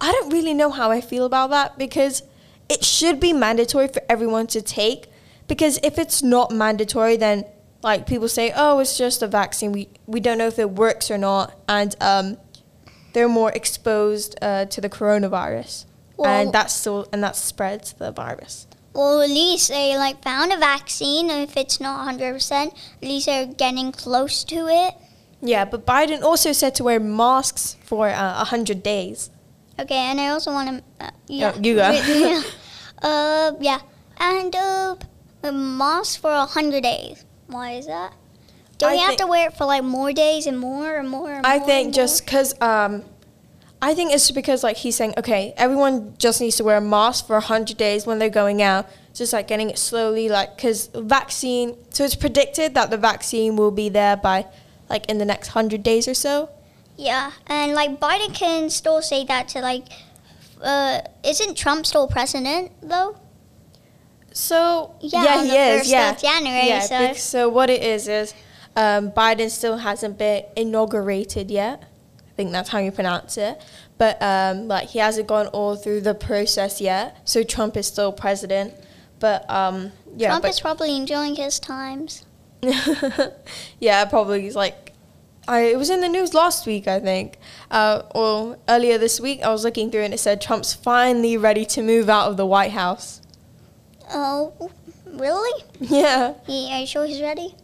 I 0.00 0.12
don't 0.12 0.33
really 0.33 0.55
know 0.55 0.71
how 0.71 0.91
I 0.91 1.03
feel 1.03 1.27
about 1.27 1.50
that 1.50 1.77
because 1.77 2.23
it 2.71 2.85
should 2.85 3.21
be 3.21 3.33
mandatory 3.33 3.89
for 3.89 4.03
everyone 4.09 4.47
to 4.49 4.62
take. 4.62 5.07
Because 5.49 5.79
if 5.83 5.99
it's 5.99 6.23
not 6.23 6.53
mandatory, 6.53 7.17
then 7.17 7.45
like 7.83 8.07
people 8.07 8.29
say, 8.29 8.53
oh, 8.55 8.79
it's 8.79 8.97
just 8.97 9.23
a 9.23 9.27
vaccine. 9.27 9.73
We 9.73 9.89
we 10.07 10.21
don't 10.21 10.39
know 10.39 10.47
if 10.47 10.59
it 10.59 10.71
works 10.71 11.11
or 11.11 11.19
not, 11.19 11.59
and 11.69 11.97
um, 12.00 12.37
they're 13.12 13.29
more 13.29 13.50
exposed 13.53 14.39
uh, 14.41 14.67
to 14.67 14.81
the 14.81 14.89
coronavirus, 14.89 15.87
Well- 16.17 16.31
and 16.31 16.53
that's 16.53 16.73
still 16.75 17.09
and 17.12 17.23
that 17.25 17.37
spreads 17.37 17.93
the 17.95 18.12
virus. 18.12 18.67
Well, 18.93 19.23
at 19.23 19.31
least 19.31 19.69
they 19.69 19.97
like 19.97 20.23
found 20.23 20.53
a 20.53 20.57
vaccine. 20.59 21.31
And 21.31 21.49
if 21.49 21.57
it's 21.57 21.81
not 21.81 22.07
100%, 22.12 22.67
at 22.67 22.75
least 23.03 23.27
they're 23.27 23.47
getting 23.47 23.93
close 23.93 24.43
to 24.45 24.67
it. 24.67 24.95
Yeah, 25.41 25.65
but 25.65 25.87
Biden 25.87 26.23
also 26.23 26.53
said 26.53 26.75
to 26.75 26.85
wear 26.85 27.00
masks 27.00 27.77
for 27.85 28.09
uh, 28.09 28.35
100 28.37 28.83
days. 28.83 29.31
Okay, 29.81 29.97
and 29.97 30.21
I 30.21 30.29
also 30.29 30.53
want 30.53 30.69
to. 30.69 31.05
Uh, 31.05 31.11
yeah, 31.27 31.57
you 31.57 31.75
go. 31.75 31.91
yeah. 31.91 32.43
Uh, 33.03 33.53
yeah, 33.61 33.81
and 34.19 34.55
uh, 34.55 34.95
a 35.43 35.51
mask 35.51 36.21
for 36.21 36.31
a 36.31 36.45
hundred 36.45 36.83
days. 36.83 37.25
Why 37.47 37.73
is 37.73 37.87
that? 37.87 38.13
Do 38.77 38.87
I 38.87 38.93
we 38.93 38.99
have 38.99 39.17
to 39.17 39.27
wear 39.27 39.49
it 39.49 39.57
for 39.57 39.65
like 39.65 39.83
more 39.83 40.13
days 40.13 40.47
and 40.47 40.59
more 40.59 40.97
and 40.97 41.09
more? 41.09 41.33
And 41.33 41.47
I 41.47 41.59
more 41.59 41.67
think 41.67 41.95
just 41.95 42.25
because, 42.25 42.53
um, 42.61 43.03
I 43.81 43.95
think 43.95 44.13
it's 44.13 44.31
because 44.31 44.63
like 44.63 44.77
he's 44.77 44.97
saying, 44.97 45.15
okay, 45.17 45.55
everyone 45.57 46.15
just 46.19 46.41
needs 46.41 46.57
to 46.57 46.65
wear 46.65 46.77
a 46.77 46.81
mask 46.83 47.27
for 47.27 47.35
100 47.37 47.77
days 47.79 48.07
when 48.07 48.19
they're 48.19 48.29
going 48.29 48.61
out. 48.61 48.87
Just 49.15 49.33
like 49.33 49.49
getting 49.49 49.71
it 49.71 49.79
slowly, 49.79 50.29
like, 50.29 50.57
because 50.57 50.89
vaccine, 50.95 51.77
so 51.91 52.05
it's 52.05 52.15
predicted 52.15 52.75
that 52.75 52.91
the 52.91 52.97
vaccine 52.97 53.57
will 53.57 53.73
be 53.73 53.89
there 53.89 54.17
by 54.17 54.47
like 54.89 55.07
in 55.07 55.19
the 55.19 55.25
next 55.25 55.49
100 55.49 55.83
days 55.83 56.07
or 56.07 56.15
so. 56.15 56.51
Yeah, 57.00 57.33
and 57.47 57.73
like 57.75 57.99
Biden 57.99 58.35
can 58.35 58.69
still 58.71 59.00
say 59.02 59.25
that 59.25 59.49
to 59.49 59.61
like. 59.61 59.85
Uh, 60.61 61.00
isn't 61.25 61.57
Trump 61.57 61.87
still 61.87 62.07
president 62.07 62.71
though? 62.83 63.16
So 64.33 64.95
Yeah, 65.00 65.25
yeah, 65.25 65.37
on 65.38 65.45
he 65.45 65.50
the 65.50 65.57
is. 65.57 65.80
1st 65.80 65.85
of 65.85 65.88
yeah, 65.90 66.14
January, 66.14 66.69
Yeah, 66.69 66.80
so- 66.80 67.12
so 67.14 67.49
what 67.49 67.71
it 67.71 67.83
is 67.83 68.07
is 68.09 68.35
um, 68.76 69.11
Biden 69.11 69.50
still 69.50 69.78
hasn't 69.78 70.19
been 70.19 70.45
inaugurated 70.57 71.50
yet. 71.50 71.83
I 72.28 72.33
think 72.37 72.52
that's 72.52 72.69
how 72.69 72.78
you 72.78 72.92
pronounce 72.92 73.37
it. 73.38 73.61
But 73.99 74.21
um, 74.23 74.69
like 74.69 74.88
he 74.90 74.99
hasn't 74.99 75.26
gone 75.26 75.47
all 75.49 75.76
through 75.76 76.02
the 76.02 76.14
process 76.14 76.80
yet. 76.80 77.16
So 77.25 77.42
Trump 77.42 77.76
is 77.76 77.87
still 77.87 78.12
president. 78.12 78.75
But 79.19 79.49
um, 79.50 79.92
yeah, 80.16 80.28
Trump 80.28 80.42
but 80.42 80.50
is 80.50 80.61
probably 80.61 80.95
enjoying 80.97 81.35
his 81.37 81.59
times. 81.59 82.25
yeah, 83.80 84.04
probably 84.04 84.42
he's 84.42 84.54
like. 84.57 84.89
I, 85.50 85.62
it 85.62 85.78
was 85.78 85.90
in 85.90 86.00
the 86.00 86.09
news 86.09 86.33
last 86.33 86.64
week, 86.64 86.87
I 86.87 87.00
think. 87.00 87.37
Uh, 87.73 88.02
or 88.14 88.57
earlier 88.69 88.99
this 88.99 89.19
week, 89.21 89.42
I 89.42 89.50
was 89.50 89.64
looking 89.64 89.90
through 89.90 90.02
and 90.02 90.14
it 90.14 90.19
said 90.21 90.40
Trump's 90.40 90.73
finally 90.73 91.37
ready 91.37 91.64
to 91.66 91.83
move 91.83 92.09
out 92.09 92.28
of 92.28 92.37
the 92.37 92.47
White 92.47 92.71
House. 92.71 93.21
Oh, 94.12 94.71
really? 95.07 95.64
Yeah. 95.80 96.35
He, 96.47 96.71
are 96.73 96.80
you 96.80 96.87
sure 96.87 97.04
he's 97.04 97.21
ready? 97.21 97.57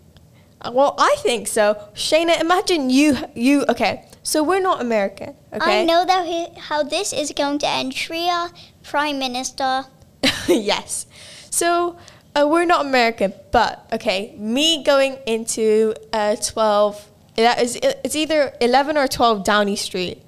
Uh, 0.60 0.72
Well, 0.74 0.96
I 0.98 1.14
think 1.20 1.46
so. 1.46 1.80
Shayna, 1.94 2.40
imagine 2.40 2.90
you, 2.90 3.18
you, 3.36 3.64
okay, 3.68 4.08
so 4.24 4.42
we're 4.42 4.60
not 4.60 4.80
American, 4.80 5.36
okay? 5.52 5.82
I 5.82 5.84
know 5.84 6.04
that 6.04 6.26
he, 6.26 6.48
how 6.58 6.82
this 6.82 7.12
is 7.12 7.30
going 7.30 7.60
to 7.60 7.68
end. 7.68 7.92
Shreya, 7.92 8.52
Prime 8.82 9.20
Minister. 9.20 9.84
yes. 10.48 11.06
So 11.50 11.96
uh, 12.34 12.48
we're 12.48 12.64
not 12.64 12.84
American, 12.84 13.32
but, 13.52 13.88
okay, 13.92 14.34
me 14.36 14.82
going 14.82 15.18
into 15.24 15.94
uh, 16.12 16.34
12, 16.34 17.10
that 17.36 17.60
is, 17.60 17.78
it's 17.82 18.16
either 18.16 18.52
11 18.60 18.96
or 18.96 19.06
12 19.06 19.44
Downing 19.44 19.76
Street. 19.76 20.22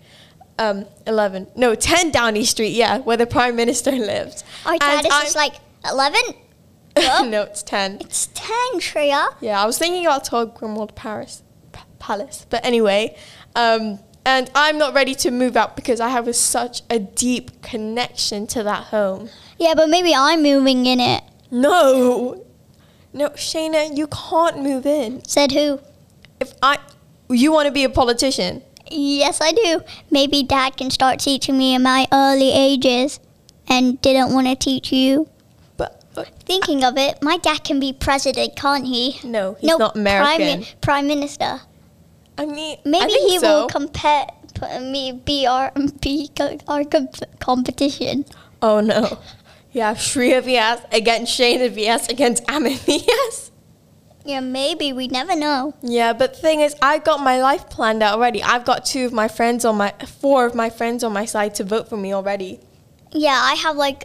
Um, 0.58 0.86
11, 1.06 1.46
no, 1.54 1.76
10 1.76 2.10
Downing 2.10 2.44
Street, 2.44 2.72
yeah, 2.72 2.98
where 2.98 3.16
the 3.16 3.26
Prime 3.26 3.54
Minister 3.54 3.92
lives. 3.92 4.42
Our 4.66 4.76
dad 4.76 5.06
is 5.06 5.12
just 5.12 5.36
like, 5.36 5.54
11? 5.88 6.20
No, 7.30 7.42
it's 7.42 7.62
10. 7.62 7.98
It's 8.00 8.28
10, 8.34 8.48
Shreya. 8.80 9.28
Yeah, 9.40 9.62
I 9.62 9.66
was 9.66 9.78
thinking 9.78 10.04
about 10.04 10.24
12 10.24 10.58
Grimmauld 10.58 10.96
Paris, 10.96 11.44
P- 11.70 11.80
Palace. 12.00 12.44
But 12.50 12.66
anyway, 12.66 13.16
um, 13.54 14.00
and 14.26 14.50
I'm 14.54 14.78
not 14.78 14.94
ready 14.94 15.14
to 15.16 15.30
move 15.30 15.56
out 15.56 15.76
because 15.76 16.00
I 16.00 16.08
have 16.08 16.26
a, 16.28 16.32
such 16.32 16.82
a 16.90 16.98
deep 16.98 17.62
connection 17.62 18.46
to 18.48 18.62
that 18.64 18.84
home. 18.84 19.30
Yeah, 19.58 19.74
but 19.74 19.88
maybe 19.88 20.12
I'm 20.14 20.42
moving 20.42 20.86
in 20.86 21.00
it. 21.00 21.22
No, 21.50 22.44
no, 23.12 23.30
Shayna, 23.30 23.96
you 23.96 24.06
can't 24.08 24.60
move 24.60 24.84
in. 24.84 25.24
Said 25.24 25.52
who? 25.52 25.80
If 26.40 26.52
I, 26.62 26.78
you 27.28 27.52
want 27.52 27.66
to 27.66 27.72
be 27.72 27.84
a 27.84 27.88
politician. 27.88 28.62
Yes, 28.90 29.40
I 29.40 29.52
do. 29.52 29.82
Maybe 30.10 30.42
dad 30.42 30.76
can 30.76 30.90
start 30.90 31.18
teaching 31.20 31.58
me 31.58 31.74
in 31.74 31.82
my 31.82 32.06
early 32.12 32.50
ages 32.52 33.20
and 33.68 34.00
didn't 34.00 34.32
want 34.32 34.46
to 34.46 34.56
teach 34.56 34.90
you. 34.92 35.28
But, 35.76 36.02
but 36.14 36.28
Thinking 36.46 36.84
of 36.84 36.96
it, 36.96 37.22
my 37.22 37.36
dad 37.36 37.64
can 37.64 37.78
be 37.80 37.92
president, 37.92 38.56
can't 38.56 38.86
he? 38.86 39.20
no, 39.24 39.54
he's 39.60 39.68
no, 39.68 39.76
not 39.76 39.96
American. 39.96 40.62
Prime, 40.62 40.64
prime 40.80 41.06
Minister. 41.06 41.60
I 42.38 42.46
mean, 42.46 42.78
Maybe 42.84 43.12
I 43.12 43.26
he 43.28 43.38
so. 43.40 43.62
will 43.62 43.68
compare 43.68 44.26
me 44.80 45.12
be 45.12 45.46
our 45.46 45.70
be 46.00 46.30
our 46.66 46.84
com- 46.84 47.08
competition. 47.40 48.24
Oh 48.62 48.80
no. 48.80 49.18
Yeah, 49.72 49.94
Shreya 49.94 50.42
VS 50.42 50.82
against 50.92 51.38
Shayna 51.38 51.70
VS 51.70 52.08
against 52.08 52.44
Amit 52.46 52.78
VS. 52.86 53.50
Yeah, 54.28 54.40
maybe 54.40 54.92
we 54.92 55.08
never 55.08 55.34
know. 55.34 55.74
Yeah, 55.80 56.12
but 56.12 56.34
the 56.34 56.40
thing 56.40 56.60
is, 56.60 56.76
I 56.82 56.98
got 56.98 57.20
my 57.20 57.40
life 57.40 57.70
planned 57.70 58.02
out 58.02 58.12
already. 58.12 58.42
I've 58.42 58.66
got 58.66 58.84
two 58.84 59.06
of 59.06 59.12
my 59.14 59.26
friends 59.26 59.64
on 59.64 59.78
my, 59.78 59.94
four 60.20 60.44
of 60.44 60.54
my 60.54 60.68
friends 60.68 61.02
on 61.02 61.14
my 61.14 61.24
side 61.24 61.54
to 61.54 61.64
vote 61.64 61.88
for 61.88 61.96
me 61.96 62.12
already. 62.12 62.60
Yeah, 63.10 63.40
I 63.42 63.54
have 63.54 63.76
like, 63.76 64.04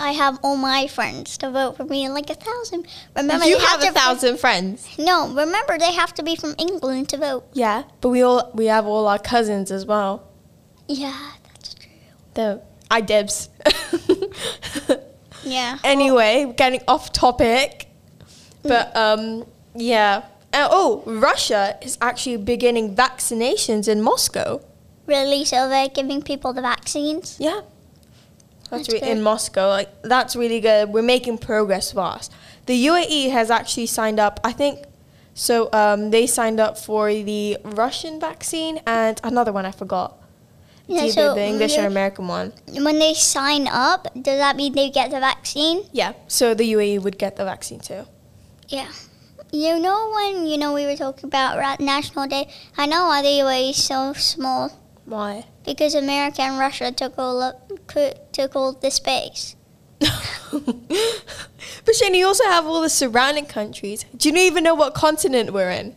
I 0.00 0.10
have 0.10 0.40
all 0.42 0.56
my 0.56 0.88
friends 0.88 1.38
to 1.38 1.52
vote 1.52 1.76
for 1.76 1.84
me, 1.84 2.08
like 2.08 2.28
a 2.28 2.34
thousand. 2.34 2.88
Remember, 3.14 3.46
you 3.46 3.56
they 3.56 3.64
have 3.64 3.82
a 3.84 3.92
thousand 3.92 4.38
friends. 4.38 4.88
No, 4.98 5.28
remember 5.28 5.78
they 5.78 5.92
have 5.92 6.12
to 6.14 6.24
be 6.24 6.34
from 6.34 6.56
England 6.58 7.08
to 7.10 7.16
vote. 7.16 7.46
Yeah, 7.52 7.84
but 8.00 8.08
we 8.08 8.22
all 8.22 8.50
we 8.52 8.66
have 8.66 8.84
all 8.84 9.06
our 9.06 9.20
cousins 9.20 9.70
as 9.70 9.86
well. 9.86 10.28
Yeah, 10.88 11.34
that's 11.54 11.74
true. 11.74 11.92
The 12.34 12.62
I 12.90 13.00
dibs. 13.00 13.48
Yeah. 15.46 15.78
anyway, 15.84 16.52
getting 16.56 16.80
off 16.88 17.12
topic, 17.12 17.85
but 18.68 18.96
um, 18.96 19.44
yeah. 19.74 20.22
Uh, 20.52 20.68
oh, 20.70 21.02
Russia 21.06 21.76
is 21.82 21.98
actually 22.00 22.38
beginning 22.38 22.94
vaccinations 22.96 23.88
in 23.88 24.00
Moscow. 24.00 24.60
Really? 25.06 25.44
So 25.44 25.68
they're 25.68 25.88
giving 25.88 26.22
people 26.22 26.52
the 26.52 26.62
vaccines? 26.62 27.36
Yeah, 27.38 27.60
that's, 28.70 28.88
That's 28.88 29.02
re- 29.02 29.10
in. 29.10 29.22
Moscow. 29.22 29.68
Like 29.68 29.90
that's 30.02 30.34
really 30.34 30.60
good. 30.60 30.90
We're 30.90 31.02
making 31.02 31.38
progress 31.38 31.92
fast. 31.92 32.32
The 32.66 32.86
UAE 32.86 33.30
has 33.30 33.50
actually 33.50 33.86
signed 33.86 34.18
up. 34.18 34.40
I 34.42 34.52
think 34.52 34.84
so. 35.34 35.68
Um, 35.72 36.10
they 36.10 36.26
signed 36.26 36.58
up 36.58 36.76
for 36.78 37.12
the 37.12 37.58
Russian 37.62 38.18
vaccine 38.18 38.80
and 38.86 39.20
another 39.22 39.52
one 39.52 39.66
I 39.66 39.70
forgot. 39.70 40.18
Yeah, 40.88 41.02
either 41.02 41.12
so 41.12 41.34
the 41.34 41.44
English 41.44 41.78
or. 41.78 41.86
American 41.86 42.28
one. 42.28 42.52
When 42.72 42.98
they 42.98 43.14
sign 43.14 43.66
up, 43.68 44.08
does 44.14 44.38
that 44.38 44.56
mean 44.56 44.74
they 44.74 44.90
get 44.90 45.10
the 45.10 45.20
vaccine? 45.20 45.84
Yeah, 45.92 46.12
so 46.28 46.54
the 46.54 46.72
UAE 46.72 47.02
would 47.02 47.18
get 47.18 47.36
the 47.36 47.44
vaccine 47.44 47.80
too. 47.80 48.06
Yeah. 48.68 48.90
You 49.52 49.78
know 49.78 50.10
when 50.12 50.46
you 50.46 50.58
know 50.58 50.72
we 50.74 50.86
were 50.86 50.96
talking 50.96 51.26
about 51.26 51.80
National 51.80 52.26
Day? 52.26 52.48
I 52.76 52.86
know 52.86 53.06
why 53.06 53.22
the 53.22 53.28
UAE 53.28 53.70
is 53.70 53.82
so 53.82 54.12
small 54.12 54.70
Why? 55.04 55.46
because 55.64 55.94
America 55.94 56.42
and 56.42 56.58
Russia 56.58 56.90
took 56.90 57.18
all 57.18 57.40
up, 57.42 57.70
took 58.32 58.56
all 58.56 58.72
the 58.72 58.90
space. 58.90 59.56
but 59.98 61.94
Shane, 61.94 62.14
you 62.14 62.26
also 62.26 62.44
have 62.44 62.66
all 62.66 62.82
the 62.82 62.90
surrounding 62.90 63.46
countries. 63.46 64.04
Do 64.16 64.28
you 64.28 64.36
even 64.36 64.64
know 64.64 64.74
what 64.74 64.94
continent 64.94 65.52
we're 65.52 65.70
in? 65.70 65.94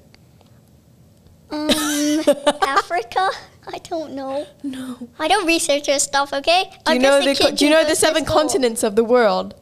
Um, 1.49 1.69
Africa? 2.61 3.31
I 3.67 3.79
don't 3.83 4.13
know. 4.13 4.45
No. 4.63 5.09
I 5.17 5.27
don't 5.27 5.45
research 5.45 5.87
this 5.87 6.03
stuff. 6.03 6.33
Okay. 6.33 6.71
Do 6.85 6.93
you 6.93 6.99
know 6.99 7.21
the 7.23 7.35
co- 7.35 7.51
Do 7.51 7.65
you 7.65 7.71
know 7.71 7.83
the 7.83 7.95
seven 7.95 8.25
continents 8.25 8.83
of 8.83 8.95
the 8.95 9.03
world? 9.03 9.55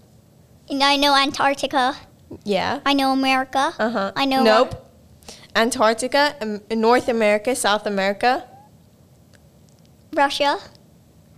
And 0.70 0.84
I 0.84 0.98
know 0.98 1.16
Antarctica. 1.16 1.96
Yeah. 2.44 2.80
I 2.86 2.94
know 2.94 3.12
America. 3.12 3.74
Uh 3.80 3.90
huh. 3.90 4.12
I 4.16 4.26
know. 4.26 4.44
Nope. 4.44 4.84
Antarctica, 5.56 6.36
um, 6.42 6.62
North 6.70 7.08
America, 7.10 7.56
South 7.56 7.86
America. 7.88 8.44
Russia. 10.14 10.60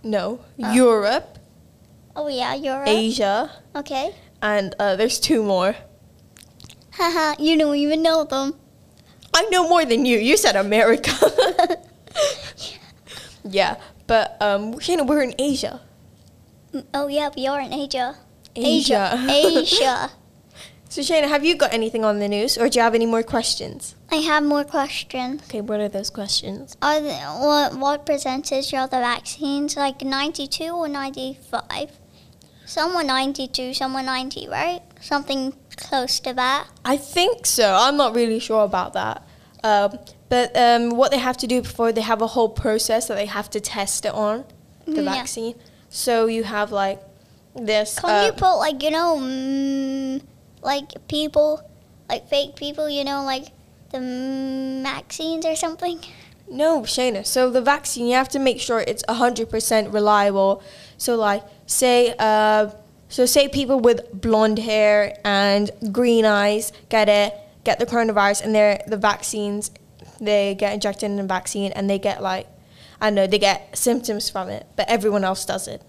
No. 0.02 0.40
Oh. 0.62 0.72
Europe, 0.72 1.38
Oh 2.16 2.28
yeah, 2.28 2.54
Europe. 2.54 2.88
Asia, 2.88 3.50
Okay. 3.74 4.14
and 4.42 4.74
uh, 4.78 4.96
there's 4.96 5.20
two 5.20 5.42
more. 5.42 5.76
Haha, 6.92 7.36
you 7.38 7.56
don't 7.56 7.76
even 7.76 8.02
know 8.02 8.24
them. 8.24 8.54
I 9.32 9.44
know 9.50 9.68
more 9.68 9.84
than 9.84 10.04
you. 10.04 10.18
You 10.18 10.36
said 10.36 10.56
America. 10.56 11.12
yeah, 13.44 13.76
but 14.06 14.36
um, 14.40 14.74
Shayna, 14.74 15.06
we're 15.06 15.22
in 15.22 15.34
Asia. 15.38 15.80
oh 16.92 17.06
yeah, 17.06 17.30
we 17.36 17.46
are 17.46 17.60
in 17.60 17.72
Asia. 17.72 18.16
Asia. 18.56 19.16
Asia. 19.28 20.10
So 20.90 21.02
Shayna, 21.02 21.28
have 21.28 21.44
you 21.44 21.54
got 21.54 21.72
anything 21.72 22.04
on 22.04 22.18
the 22.18 22.26
news, 22.26 22.58
or 22.58 22.68
do 22.68 22.80
you 22.80 22.82
have 22.82 22.96
any 22.96 23.06
more 23.06 23.22
questions? 23.22 23.94
I 24.10 24.16
have 24.16 24.42
more 24.42 24.64
questions. 24.64 25.40
Okay, 25.44 25.60
what 25.60 25.78
are 25.78 25.88
those 25.88 26.10
questions? 26.10 26.76
Are 26.82 27.00
the, 27.00 27.14
what 27.14 27.76
what 27.76 28.04
percentage 28.04 28.74
are 28.74 28.88
the 28.88 28.98
vaccines? 28.98 29.76
Like 29.76 30.02
ninety 30.02 30.48
two 30.48 30.72
or 30.72 30.88
ninety 30.88 31.38
five? 31.48 31.92
Some 32.66 32.96
were 32.96 33.04
ninety 33.04 33.46
two, 33.46 33.72
some 33.72 33.94
were 33.94 34.02
ninety, 34.02 34.48
right? 34.48 34.82
Something 35.00 35.54
close 35.76 36.18
to 36.20 36.34
that. 36.34 36.66
I 36.84 36.96
think 36.96 37.46
so. 37.46 37.72
I'm 37.72 37.96
not 37.96 38.16
really 38.16 38.40
sure 38.40 38.64
about 38.64 38.94
that. 38.94 39.22
Um, 39.62 39.96
but 40.28 40.56
um, 40.56 40.90
what 40.90 41.12
they 41.12 41.18
have 41.18 41.36
to 41.36 41.46
do 41.46 41.62
before 41.62 41.92
they 41.92 42.00
have 42.00 42.20
a 42.20 42.26
whole 42.26 42.48
process 42.48 43.06
that 43.06 43.14
they 43.14 43.26
have 43.26 43.48
to 43.50 43.60
test 43.60 44.06
it 44.06 44.12
on 44.12 44.44
the 44.86 45.02
yeah. 45.02 45.14
vaccine. 45.14 45.54
So 45.88 46.26
you 46.26 46.42
have 46.42 46.72
like 46.72 47.00
this. 47.54 47.96
Can 48.00 48.10
uh, 48.10 48.26
you 48.26 48.32
put 48.32 48.56
like 48.56 48.82
you 48.82 48.90
know, 48.90 49.18
mm, 49.20 50.22
like 50.62 51.08
people, 51.08 51.62
like 52.08 52.28
fake 52.28 52.56
people, 52.56 52.88
you 52.88 53.04
know, 53.04 53.24
like 53.24 53.48
the 53.90 54.80
vaccines 54.82 55.44
or 55.46 55.56
something? 55.56 56.00
No, 56.48 56.82
Shayna. 56.82 57.24
So 57.24 57.50
the 57.50 57.62
vaccine, 57.62 58.06
you 58.06 58.14
have 58.14 58.28
to 58.30 58.38
make 58.38 58.60
sure 58.60 58.80
it's 58.80 59.04
100% 59.04 59.92
reliable. 59.92 60.62
So 60.98 61.16
like, 61.16 61.44
say, 61.66 62.14
uh, 62.18 62.70
so 63.08 63.26
say 63.26 63.48
people 63.48 63.80
with 63.80 64.12
blonde 64.12 64.58
hair 64.58 65.16
and 65.24 65.70
green 65.92 66.24
eyes 66.24 66.72
get 66.88 67.08
it, 67.08 67.34
get 67.64 67.78
the 67.78 67.86
coronavirus, 67.86 68.44
and 68.44 68.54
they're 68.54 68.82
the 68.86 68.96
vaccines, 68.96 69.70
they 70.20 70.54
get 70.54 70.74
injected 70.74 71.04
in 71.04 71.16
the 71.16 71.24
vaccine, 71.24 71.72
and 71.72 71.88
they 71.88 71.98
get 71.98 72.22
like, 72.22 72.46
I 73.00 73.10
know, 73.10 73.26
they 73.26 73.38
get 73.38 73.76
symptoms 73.76 74.28
from 74.28 74.48
it, 74.48 74.66
but 74.76 74.88
everyone 74.88 75.24
else 75.24 75.44
does 75.44 75.66
it. 75.66 75.82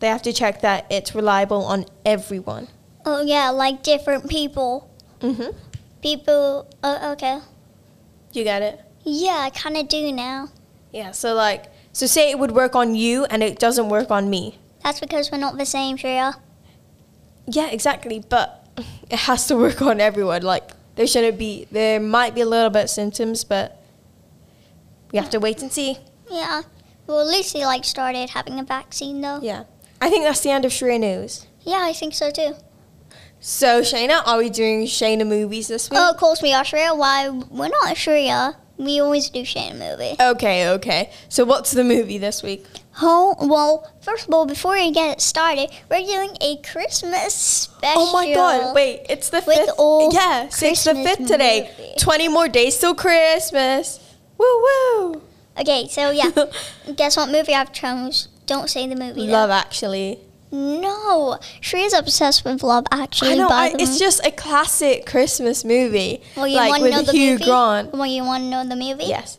They 0.00 0.08
have 0.08 0.22
to 0.22 0.32
check 0.32 0.60
that 0.62 0.86
it's 0.90 1.14
reliable 1.14 1.64
on 1.64 1.86
everyone. 2.04 2.68
Oh 3.10 3.22
yeah, 3.22 3.48
like 3.48 3.82
different 3.82 4.28
people. 4.28 4.90
Mhm. 5.20 5.54
People. 6.02 6.68
Oh, 6.84 7.12
okay. 7.12 7.40
You 8.34 8.44
got 8.44 8.60
it? 8.60 8.80
Yeah, 9.02 9.38
I 9.40 9.48
kind 9.48 9.78
of 9.78 9.88
do 9.88 10.12
now. 10.12 10.48
Yeah. 10.92 11.12
So 11.12 11.32
like, 11.32 11.72
so 11.94 12.04
say 12.06 12.30
it 12.30 12.38
would 12.38 12.50
work 12.52 12.76
on 12.76 12.94
you, 12.94 13.24
and 13.24 13.42
it 13.42 13.58
doesn't 13.58 13.88
work 13.88 14.10
on 14.10 14.28
me. 14.28 14.58
That's 14.84 15.00
because 15.00 15.32
we're 15.32 15.38
not 15.38 15.56
the 15.56 15.64
same, 15.64 15.96
Shreya. 15.96 16.34
Yeah, 17.46 17.68
exactly. 17.70 18.22
But 18.28 18.66
it 19.10 19.20
has 19.20 19.46
to 19.46 19.56
work 19.56 19.80
on 19.80 20.02
everyone. 20.02 20.42
Like 20.42 20.72
there 20.96 21.06
shouldn't 21.06 21.38
be. 21.38 21.66
There 21.72 21.98
might 22.00 22.34
be 22.34 22.42
a 22.42 22.46
little 22.46 22.68
bit 22.68 22.84
of 22.84 22.90
symptoms, 22.90 23.42
but 23.42 23.82
we 25.12 25.18
have 25.18 25.30
to 25.30 25.40
wait 25.40 25.62
and 25.62 25.72
see. 25.72 25.96
Yeah. 26.30 26.60
Well, 27.06 27.26
Lucy 27.26 27.64
like 27.64 27.86
started 27.86 28.30
having 28.30 28.60
a 28.60 28.64
vaccine 28.64 29.22
though. 29.22 29.40
Yeah. 29.40 29.64
I 29.98 30.10
think 30.10 30.24
that's 30.24 30.40
the 30.40 30.50
end 30.50 30.66
of 30.66 30.72
Shreya 30.72 31.00
news. 31.00 31.46
Yeah, 31.62 31.80
I 31.80 31.94
think 31.94 32.12
so 32.12 32.30
too. 32.30 32.52
So 33.40 33.82
Shayna, 33.82 34.22
are 34.26 34.38
we 34.38 34.50
doing 34.50 34.84
Shayna 34.86 35.26
movies 35.26 35.68
this 35.68 35.90
week? 35.90 35.98
Oh, 36.00 36.10
of 36.10 36.16
course 36.16 36.42
we 36.42 36.52
are 36.52 36.64
Shreya. 36.64 36.96
Why? 36.96 37.28
We're 37.28 37.68
not 37.68 37.94
Shreya. 37.96 38.56
We 38.76 39.00
always 39.00 39.30
do 39.30 39.42
Shayna 39.42 39.72
movie. 39.78 40.16
Okay, 40.20 40.68
okay. 40.70 41.10
So 41.28 41.44
what's 41.44 41.72
the 41.72 41.84
movie 41.84 42.18
this 42.18 42.42
week? 42.42 42.64
Oh, 43.00 43.36
well, 43.40 43.92
first 44.02 44.26
of 44.26 44.34
all, 44.34 44.44
before 44.46 44.72
we 44.72 44.90
get 44.92 45.20
started, 45.20 45.70
we're 45.90 46.04
doing 46.04 46.36
a 46.40 46.56
Christmas 46.62 47.32
special. 47.34 48.02
Oh 48.02 48.12
my 48.12 48.32
God! 48.34 48.74
Wait, 48.74 49.06
it's 49.08 49.30
the 49.30 49.42
With 49.46 49.56
fifth. 49.56 49.70
all 49.78 50.12
yeah, 50.12 50.48
so 50.48 50.66
it's 50.66 50.82
the 50.84 50.92
Christmas 50.94 51.16
fifth 51.16 51.28
today. 51.28 51.70
movie. 51.78 51.92
Twenty 51.98 52.28
more 52.28 52.48
days 52.48 52.76
till 52.78 52.94
Christmas. 52.96 54.00
Woo 54.36 54.46
woo! 54.46 55.22
Okay, 55.60 55.86
so 55.88 56.10
yeah. 56.10 56.30
Guess 56.96 57.16
what 57.16 57.30
movie 57.30 57.54
I've 57.54 57.72
chose? 57.72 58.28
Don't 58.46 58.68
say 58.70 58.86
the 58.88 58.96
movie. 58.96 59.26
though. 59.26 59.32
Love 59.32 59.50
Actually. 59.50 60.18
No, 60.50 61.38
Shreya's 61.60 61.92
obsessed 61.92 62.44
with 62.44 62.62
Love 62.62 62.84
Actually. 62.90 63.32
I 63.32 63.34
know. 63.36 63.48
I, 63.48 63.74
it's 63.78 63.98
just 63.98 64.24
a 64.26 64.30
classic 64.30 65.04
Christmas 65.06 65.64
movie, 65.64 66.22
Well, 66.36 66.46
you 66.48 66.56
like 66.56 66.70
want 66.70 66.84
to 66.84 66.90
know 66.90 67.02
the 67.02 67.12
Hugh 67.12 67.32
movie? 67.32 67.44
Grant. 67.44 67.92
Well, 67.92 68.06
you 68.06 68.24
want 68.24 68.44
to 68.44 68.48
know 68.48 68.64
the 68.66 68.76
movie? 68.76 69.04
Yes. 69.04 69.38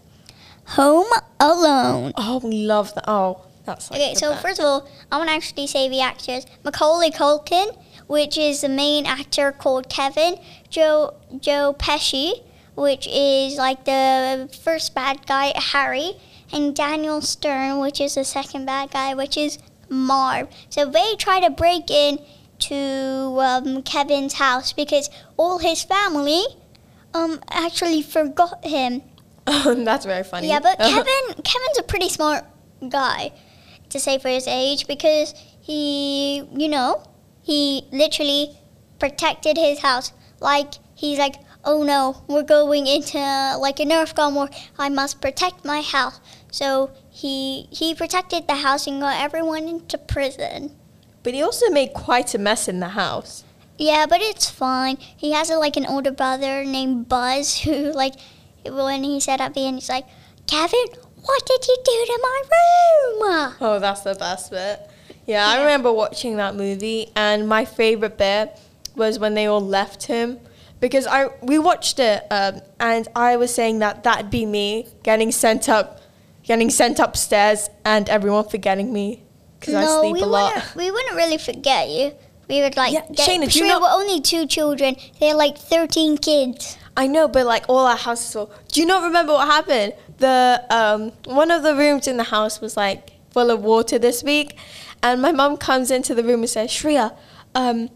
Home 0.77 1.07
Alone. 1.39 2.13
Oh, 2.15 2.39
we 2.43 2.63
love 2.65 2.93
that. 2.93 3.05
Oh, 3.07 3.41
that's 3.65 3.89
like 3.89 3.99
Okay, 3.99 4.13
so 4.13 4.31
best. 4.31 4.41
first 4.43 4.59
of 4.59 4.65
all, 4.65 4.89
I 5.11 5.17
want 5.17 5.29
to 5.29 5.35
actually 5.35 5.65
say 5.67 5.89
the 5.89 6.01
actors: 6.01 6.45
Macaulay 6.63 7.09
Culkin, 7.09 7.75
which 8.07 8.37
is 8.37 8.61
the 8.61 8.69
main 8.69 9.07
actor 9.07 9.51
called 9.51 9.89
Kevin; 9.89 10.37
Joe 10.69 11.15
Joe 11.39 11.75
Pesci, 11.77 12.43
which 12.75 13.07
is 13.07 13.55
like 13.57 13.85
the 13.85 14.47
first 14.63 14.93
bad 14.93 15.25
guy, 15.25 15.53
Harry; 15.55 16.13
and 16.53 16.75
Daniel 16.75 17.21
Stern, 17.21 17.79
which 17.79 17.99
is 17.99 18.13
the 18.13 18.23
second 18.23 18.65
bad 18.67 18.91
guy, 18.91 19.15
which 19.15 19.35
is 19.37 19.57
Marv. 19.89 20.47
So 20.69 20.85
they 20.85 21.15
try 21.17 21.39
to 21.39 21.49
break 21.49 21.89
in 21.89 22.19
to 22.59 22.75
um, 23.39 23.83
Kevin's 23.83 24.33
house 24.33 24.73
because 24.73 25.09
all 25.37 25.59
his 25.59 25.83
family 25.83 26.43
um 27.13 27.39
actually 27.49 28.01
forgot 28.01 28.63
him. 28.65 29.01
that's 29.45 30.05
very 30.05 30.23
funny. 30.23 30.47
Yeah, 30.47 30.59
but 30.59 30.77
Kevin 30.79 31.43
Kevin's 31.43 31.79
a 31.79 31.83
pretty 31.83 32.09
smart 32.09 32.45
guy 32.87 33.31
to 33.89 33.99
say 33.99 34.17
for 34.19 34.29
his 34.29 34.47
age 34.47 34.87
because 34.87 35.33
he, 35.59 36.43
you 36.55 36.67
know, 36.67 37.03
he 37.41 37.87
literally 37.91 38.57
protected 38.99 39.57
his 39.57 39.79
house. 39.79 40.11
Like 40.39 40.75
he's 40.95 41.17
like, 41.17 41.35
"Oh 41.63 41.83
no, 41.83 42.23
we're 42.27 42.43
going 42.43 42.87
into 42.87 43.17
like 43.59 43.79
a 43.79 43.85
Nerf 43.85 44.13
gun 44.13 44.35
war. 44.35 44.49
I 44.77 44.89
must 44.89 45.21
protect 45.21 45.65
my 45.65 45.81
house." 45.81 46.19
So 46.51 46.91
he 47.21 47.67
he 47.71 47.93
protected 47.93 48.47
the 48.47 48.55
house 48.55 48.87
and 48.87 49.01
got 49.01 49.21
everyone 49.21 49.67
into 49.67 49.97
prison. 49.97 50.75
but 51.23 51.33
he 51.33 51.41
also 51.41 51.69
made 51.69 51.91
quite 51.93 52.33
a 52.33 52.37
mess 52.37 52.67
in 52.67 52.79
the 52.79 52.89
house. 52.89 53.43
Yeah, 53.77 54.05
but 54.07 54.21
it's 54.21 54.49
fine. 54.49 54.97
He 55.23 55.31
has 55.31 55.49
a, 55.49 55.55
like 55.55 55.77
an 55.77 55.85
older 55.85 56.11
brother 56.11 56.63
named 56.63 57.09
Buzz 57.09 57.59
who 57.61 57.91
like 58.03 58.15
when 58.65 59.03
he 59.03 59.19
said 59.19 59.41
at 59.41 59.53
the 59.53 59.65
end, 59.67 59.75
he's 59.77 59.89
like, 59.89 60.05
Kevin, 60.47 60.87
what 61.23 61.45
did 61.45 61.67
you 61.67 61.77
do 61.83 62.05
to 62.07 62.19
my 62.21 62.41
room? 62.55 63.55
Oh, 63.61 63.79
that's 63.79 64.01
the 64.01 64.15
best 64.15 64.51
bit. 64.51 64.89
Yeah, 65.25 65.45
I 65.47 65.59
remember 65.59 65.91
watching 65.91 66.37
that 66.37 66.55
movie, 66.55 67.11
and 67.15 67.47
my 67.47 67.63
favorite 67.65 68.17
bit 68.17 68.59
was 68.95 69.19
when 69.19 69.33
they 69.35 69.45
all 69.45 69.61
left 69.61 70.03
him 70.03 70.39
because 70.79 71.05
I 71.05 71.27
we 71.41 71.59
watched 71.59 71.99
it, 71.99 72.25
um, 72.31 72.61
and 72.79 73.07
I 73.15 73.35
was 73.37 73.53
saying 73.53 73.79
that 73.79 74.03
that'd 74.03 74.31
be 74.31 74.45
me 74.45 74.87
getting 75.03 75.31
sent 75.31 75.69
up, 75.69 75.98
getting 76.49 76.69
sent 76.71 76.97
upstairs, 76.99 77.69
and 77.85 78.09
everyone 78.09 78.43
forgetting 78.49 78.91
me 78.91 79.21
because 79.59 79.75
I 79.75 79.85
sleep 79.85 80.13
we 80.15 80.21
a 80.21 80.25
lot. 80.25 80.55
Wouldn't, 80.55 80.75
we 80.75 80.89
wouldn't 80.91 81.15
really 81.15 81.37
forget 81.37 81.87
you. 81.89 82.11
We 82.49 82.61
would 82.63 82.75
like 82.75 82.91
Yeah, 82.91 83.05
get, 83.13 83.29
Shayna, 83.29 83.51
do 83.53 83.59
you 83.59 83.65
we 83.65 83.69
know- 83.69 83.79
were 83.79 83.93
only 84.01 84.19
two 84.19 84.47
children. 84.47 84.95
They're 85.19 85.35
like 85.35 85.55
thirteen 85.57 86.17
kids. 86.17 86.75
I 86.97 87.05
know, 87.07 87.27
but 87.27 87.45
like 87.45 87.65
all 87.69 87.85
our 87.85 87.95
houses 87.95 88.33
full. 88.33 88.51
Do 88.71 88.81
you 88.81 88.87
not 88.87 89.03
remember 89.03 89.33
what 89.33 89.47
happened? 89.47 89.93
The 90.17 90.65
um, 90.71 91.11
one 91.33 91.51
of 91.51 91.61
the 91.61 91.75
rooms 91.75 92.07
in 92.07 92.17
the 92.17 92.23
house 92.35 92.59
was 92.59 92.75
like 92.75 93.11
full 93.31 93.51
of 93.51 93.61
water 93.61 93.99
this 93.99 94.23
week, 94.23 94.57
and 95.03 95.21
my 95.21 95.31
mom 95.31 95.55
comes 95.57 95.91
into 95.91 96.15
the 96.15 96.23
room 96.23 96.39
and 96.41 96.49
says, 96.49 96.71
"Shreya, 96.71 97.15
um, 97.53 97.89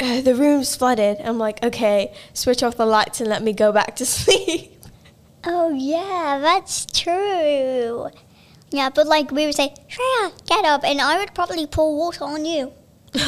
uh, 0.00 0.20
the 0.28 0.34
room's 0.34 0.74
flooded." 0.74 1.18
I'm 1.22 1.38
like, 1.38 1.62
"Okay, 1.64 2.12
switch 2.34 2.64
off 2.64 2.76
the 2.76 2.86
lights 2.86 3.20
and 3.20 3.30
let 3.30 3.42
me 3.44 3.52
go 3.52 3.70
back 3.70 3.94
to 3.96 4.04
sleep." 4.16 4.76
Oh 5.44 5.70
yeah, 5.70 6.38
that's 6.40 6.86
true. 6.86 8.10
Yeah, 8.70 8.90
but 8.90 9.06
like 9.06 9.30
we 9.32 9.46
would 9.46 9.54
say, 9.54 9.74
Shreya, 9.88 10.46
get 10.46 10.64
up, 10.64 10.84
and 10.84 11.00
I 11.00 11.18
would 11.18 11.34
probably 11.34 11.66
pour 11.66 11.96
water 11.96 12.24
on 12.24 12.44
you. 12.44 12.72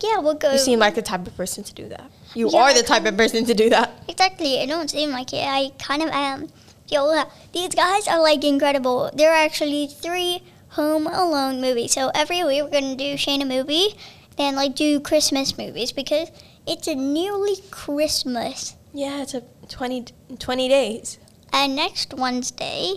Yeah, 0.00 0.18
we'll 0.18 0.34
go. 0.34 0.52
you 0.52 0.58
seem 0.58 0.78
like 0.78 0.94
the 0.94 1.02
type 1.02 1.26
of 1.26 1.34
person 1.36 1.64
to 1.64 1.72
do 1.74 1.88
that. 1.88 2.10
You 2.34 2.50
Yeah, 2.50 2.58
are 2.58 2.74
the 2.74 2.82
type 2.82 3.06
of 3.06 3.16
person 3.16 3.44
to 3.46 3.54
do 3.54 3.70
that. 3.70 3.90
Exactly. 4.08 4.60
I 4.60 4.66
don't 4.66 4.90
seem 4.90 5.10
like 5.10 5.32
it. 5.32 5.44
I 5.46 5.70
kind 5.78 6.02
of 6.02 6.10
am. 6.10 6.48
Yo, 6.88 7.06
uh, 7.10 7.24
these 7.52 7.74
guys 7.74 8.06
are 8.06 8.20
like 8.20 8.44
incredible. 8.44 9.10
There 9.14 9.30
are 9.32 9.44
actually 9.44 9.86
three 9.86 10.42
Home 10.70 11.06
Alone 11.06 11.60
movies. 11.62 11.92
So 11.92 12.10
every 12.14 12.44
week 12.44 12.62
we're 12.62 12.70
gonna 12.70 12.96
do 12.96 13.14
Shayna 13.14 13.46
movie, 13.48 13.94
then 14.36 14.56
like 14.56 14.74
do 14.74 15.00
Christmas 15.00 15.56
movies 15.56 15.90
because 15.92 16.30
it's 16.66 16.86
a 16.86 16.94
nearly 16.94 17.56
Christmas. 17.70 18.76
Yeah, 18.92 19.22
it's 19.22 19.34
a 19.34 19.42
20, 19.68 20.04
20 20.38 20.68
days. 20.68 21.18
And 21.54 21.76
next 21.76 22.12
Wednesday, 22.12 22.94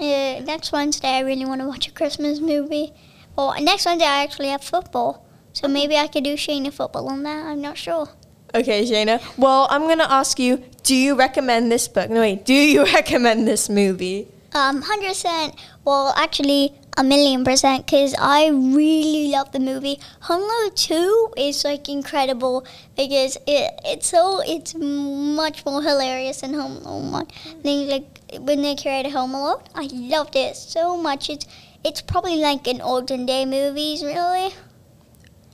uh, 0.00 0.40
next 0.44 0.72
Wednesday 0.72 1.10
I 1.10 1.20
really 1.20 1.44
want 1.44 1.60
to 1.60 1.68
watch 1.68 1.86
a 1.86 1.92
Christmas 1.92 2.40
movie. 2.40 2.92
Well, 3.36 3.54
next 3.62 3.86
Wednesday 3.86 4.04
I 4.04 4.24
actually 4.24 4.48
have 4.48 4.64
football, 4.64 5.24
so 5.52 5.68
maybe 5.68 5.96
I 5.96 6.08
could 6.08 6.24
do 6.24 6.34
Shayna 6.34 6.72
football 6.72 7.08
on 7.08 7.22
that. 7.22 7.46
I'm 7.46 7.62
not 7.62 7.78
sure. 7.78 8.08
Okay, 8.52 8.82
Shayna. 8.84 9.22
Well, 9.38 9.68
I'm 9.70 9.82
gonna 9.82 10.08
ask 10.10 10.40
you: 10.40 10.64
Do 10.82 10.96
you 10.96 11.14
recommend 11.14 11.70
this 11.70 11.86
book? 11.86 12.10
No, 12.10 12.20
wait. 12.20 12.44
Do 12.44 12.52
you 12.52 12.84
recommend 12.98 13.46
this 13.46 13.68
movie? 13.68 14.26
Um, 14.52 14.82
hundred 14.82 15.10
percent. 15.10 15.54
Well, 15.84 16.12
actually, 16.16 16.74
a 16.96 17.04
million 17.04 17.44
percent, 17.44 17.86
because 17.86 18.14
I 18.18 18.48
really 18.48 19.30
love 19.30 19.52
the 19.52 19.60
movie. 19.60 20.00
Home 20.22 20.42
Alone 20.42 20.74
Two 20.74 21.28
is 21.36 21.64
like 21.64 21.88
incredible 21.88 22.66
because 22.96 23.36
it 23.46 23.78
it's 23.84 24.06
so 24.06 24.40
it's 24.40 24.74
much 24.74 25.64
more 25.66 25.82
hilarious 25.82 26.40
than 26.40 26.54
Home 26.54 26.78
Alone 26.78 27.12
One. 27.12 27.26
They 27.62 27.86
like 27.86 28.20
when 28.40 28.62
they 28.62 28.76
created 28.76 29.12
Home 29.12 29.34
Alone, 29.34 29.62
I 29.74 29.88
loved 29.92 30.36
it 30.36 30.56
so 30.56 30.96
much. 30.96 31.28
It's 31.28 31.46
it's 31.84 32.00
probably 32.00 32.36
like 32.36 32.66
an 32.66 32.80
olden 32.80 33.26
day 33.26 33.44
movies, 33.44 34.02
really. 34.02 34.54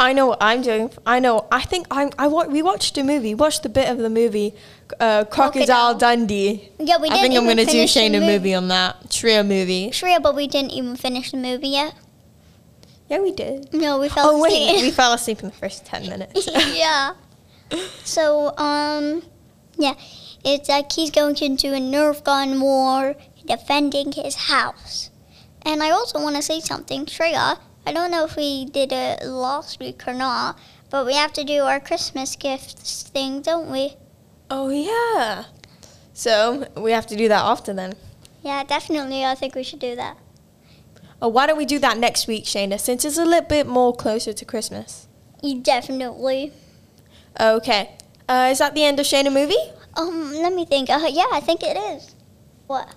I 0.03 0.13
know 0.13 0.27
what 0.27 0.39
I'm 0.41 0.63
doing. 0.63 0.91
I 1.07 1.21
know. 1.21 1.47
I 1.53 1.63
think 1.63 1.87
I'm. 1.91 2.11
I 2.19 2.27
wa- 2.27 2.47
we 2.47 2.61
watched 2.61 2.99
a 2.99 3.05
movie. 3.05 3.35
Watched 3.35 3.65
a 3.65 3.69
bit 3.69 3.89
of 3.89 3.99
the 3.99 4.11
movie, 4.11 4.53
uh, 4.99 5.25
Crocodile 5.25 5.31
Crocodile. 5.31 5.95
Dundee. 5.99 6.71
Yeah, 6.79 6.97
we 6.99 7.09
didn't 7.09 7.21
I 7.21 7.23
think 7.23 7.35
I'm 7.37 7.47
gonna 7.47 7.65
do 7.65 7.85
Shayna 7.85 8.15
movie. 8.21 8.27
movie 8.27 8.55
on 8.55 8.67
that 8.69 9.05
Shreya 9.11 9.47
movie. 9.47 9.93
Sure, 9.93 10.19
but 10.21 10.35
we 10.35 10.47
didn't 10.49 10.73
even 10.73 10.97
finish 10.97 11.31
the 11.31 11.37
movie 11.37 11.69
yet. 11.69 11.95
Yeah, 13.09 13.21
we 13.21 13.31
did. 13.33 13.73
No, 13.73 14.01
we 14.01 14.09
fell 14.09 14.31
Oh 14.31 14.41
wait, 14.43 14.53
asleep. 14.71 14.83
we 14.83 14.91
fell 14.91 15.13
asleep 15.13 15.41
in 15.41 15.47
the 15.51 15.55
first 15.55 15.87
ten 15.87 16.03
minutes. 16.09 16.49
yeah. 16.77 17.13
So, 18.05 18.57
um, 18.59 19.23
yeah, 19.79 19.95
it's 20.45 20.69
like 20.69 20.91
he's 20.93 21.11
going 21.11 21.37
into 21.37 21.69
a 21.75 21.79
Nerf 21.81 22.25
gun 22.25 22.61
war, 22.61 23.15
defending 23.47 24.13
his 24.13 24.35
house. 24.53 25.11
And 25.65 25.83
I 25.83 25.91
also 25.91 26.21
want 26.21 26.37
to 26.37 26.43
say 26.43 26.59
something, 26.61 27.07
Shreya. 27.07 27.59
I 27.87 27.93
don't 27.93 28.11
know 28.11 28.25
if 28.25 28.37
we 28.37 28.65
did 28.65 28.93
it 28.93 29.25
last 29.25 29.81
week 29.81 30.07
or 30.07 30.15
not, 30.15 30.59
but 30.91 31.05
we 31.07 31.15
have 31.15 31.33
to 31.35 31.45
do 31.45 31.63
our 31.63 31.81
Christmas 31.81 32.37
gifts 32.37 33.03
thing, 33.05 33.43
don't 33.43 33.71
we? 33.71 33.97
oh 34.51 34.69
yeah. 34.69 35.45
So 36.13 36.69
we 36.77 36.93
have 36.93 37.07
to 37.07 37.17
do 37.17 37.27
that 37.29 37.41
often 37.43 37.77
then. 37.77 37.95
Yeah, 38.43 38.63
definitely. 38.65 39.25
I 39.25 39.35
think 39.35 39.55
we 39.55 39.63
should 39.63 39.79
do 39.79 39.97
that. 39.97 40.19
Oh, 41.23 41.29
why 41.29 41.47
don't 41.47 41.57
we 41.57 41.65
do 41.65 41.79
that 41.79 41.97
next 41.97 42.27
week, 42.27 42.45
Shayna? 42.45 42.79
Since 42.79 43.05
it's 43.05 43.17
a 43.17 43.25
little 43.25 43.49
bit 43.49 43.67
more 43.67 43.95
closer 43.95 44.33
to 44.33 44.45
Christmas. 44.45 45.09
You 45.43 45.61
definitely. 45.61 46.53
Okay. 47.41 47.97
Uh, 48.29 48.49
is 48.51 48.59
that 48.59 48.75
the 48.75 48.85
end 48.85 49.01
of 49.01 49.07
Shayna 49.07 49.33
movie? 49.33 49.55
Um, 49.97 50.33
let 50.35 50.53
me 50.53 50.67
think. 50.67 50.91
Uh, 50.91 51.09
yeah, 51.11 51.27
I 51.33 51.41
think 51.41 51.63
it 51.63 51.77
is. 51.77 52.15
What? 52.67 52.95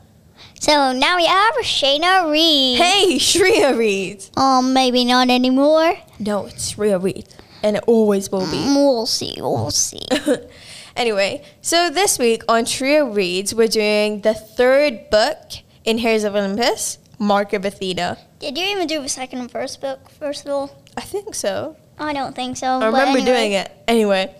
So 0.60 0.92
now 0.92 1.16
we 1.18 1.26
have 1.26 1.56
Shayna 1.56 2.32
Reed. 2.32 2.78
Hey, 2.78 3.16
Shreya 3.20 3.78
reads. 3.78 4.32
Um, 4.36 4.74
maybe 4.74 5.06
not 5.06 5.30
anymore. 5.30 5.98
No, 6.20 6.46
it's 6.46 6.74
Shreya 6.74 7.02
read, 7.02 7.28
and 7.64 7.76
it 7.78 7.84
always 7.88 8.32
will 8.32 8.50
be. 8.50 8.58
Mm, 8.58 8.76
We'll 8.76 9.06
see. 9.06 9.36
We'll 9.38 9.72
see. 9.72 10.02
anyway, 10.96 11.44
so 11.62 11.90
this 11.90 12.18
week 12.18 12.44
on 12.48 12.66
Shreya 12.66 13.14
Reads, 13.14 13.54
we're 13.54 13.68
doing 13.68 14.22
the 14.22 14.34
third 14.34 15.10
book 15.10 15.52
in 15.84 16.00
Heroes 16.00 16.24
of 16.24 16.36
Olympus, 16.36 16.98
Mark 17.20 17.54
of 17.54 17.66
Athena. 17.66 18.18
Did 18.40 18.58
you 18.58 18.66
even 18.66 18.88
do 18.88 19.02
the 19.02 19.10
second 19.10 19.40
and 19.40 19.52
first 19.52 19.82
book, 19.82 20.10
first 20.10 20.46
of 20.46 20.52
all? 20.52 20.84
I 20.98 21.02
think 21.02 21.36
so. 21.36 21.76
I 22.00 22.14
don't 22.14 22.36
think 22.36 22.58
so. 22.58 22.80
I 22.80 22.86
remember 22.88 23.22
doing 23.24 23.54
it. 23.54 23.72
Anyway, 23.88 24.34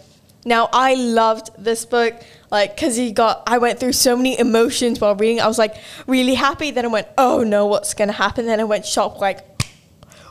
now 0.46 0.70
I 0.72 0.94
loved 0.94 1.50
this 1.58 1.86
book, 1.86 2.14
like, 2.52 2.76
because 2.76 2.96
he 2.96 3.12
got, 3.12 3.44
I 3.48 3.58
went 3.58 3.80
through 3.80 3.94
so 3.94 4.16
many 4.16 4.40
emotions 4.40 5.02
while 5.02 5.16
reading. 5.16 5.42
I 5.42 5.48
was 5.48 5.58
like 5.58 5.76
really 6.08 6.36
happy. 6.36 6.72
Then 6.72 6.86
I 6.86 6.90
went, 6.90 7.08
oh 7.18 7.44
no, 7.44 7.66
what's 7.66 7.94
going 7.94 8.08
to 8.08 8.14
happen? 8.14 8.46
Then 8.46 8.60
I 8.60 8.64
went 8.64 8.86
shocked, 8.86 9.20
like, 9.20 9.40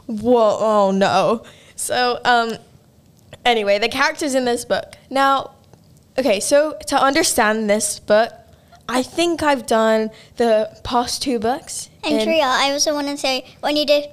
whoa, 0.07 0.57
oh 0.61 0.91
no. 0.93 1.45
So, 1.77 2.21
um, 2.25 2.53
anyway, 3.45 3.79
the 3.79 3.89
characters 3.89 4.35
in 4.35 4.45
this 4.45 4.65
book. 4.65 4.95
Now, 5.11 5.51
okay, 6.17 6.39
so 6.41 6.79
to 6.87 6.97
understand 6.97 7.69
this 7.69 7.99
book, 7.99 8.33
I 8.89 9.03
think 9.03 9.43
I've 9.43 9.67
done 9.67 10.11
the 10.37 10.79
past 10.85 11.23
two 11.23 11.39
books. 11.39 11.91
And 12.05 12.21
in- 12.21 12.25
Tria, 12.27 12.45
I 12.45 12.71
also 12.71 12.95
want 12.95 13.09
to 13.09 13.17
say, 13.17 13.47
when 13.61 13.77
you 13.77 13.85
did, 13.87 14.09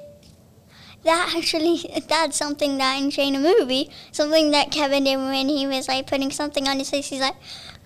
that 1.03 1.33
actually, 1.35 2.03
that's 2.07 2.37
something 2.37 2.77
that 2.77 2.97
in 3.17 3.35
a 3.35 3.39
movie, 3.39 3.89
something 4.11 4.51
that 4.51 4.71
Kevin 4.71 5.03
did 5.03 5.17
when 5.17 5.49
he 5.49 5.67
was 5.67 5.87
like 5.87 6.07
putting 6.07 6.31
something 6.31 6.67
on 6.67 6.79
his 6.79 6.89
face. 6.89 7.07
He's 7.07 7.21
like, 7.21 7.35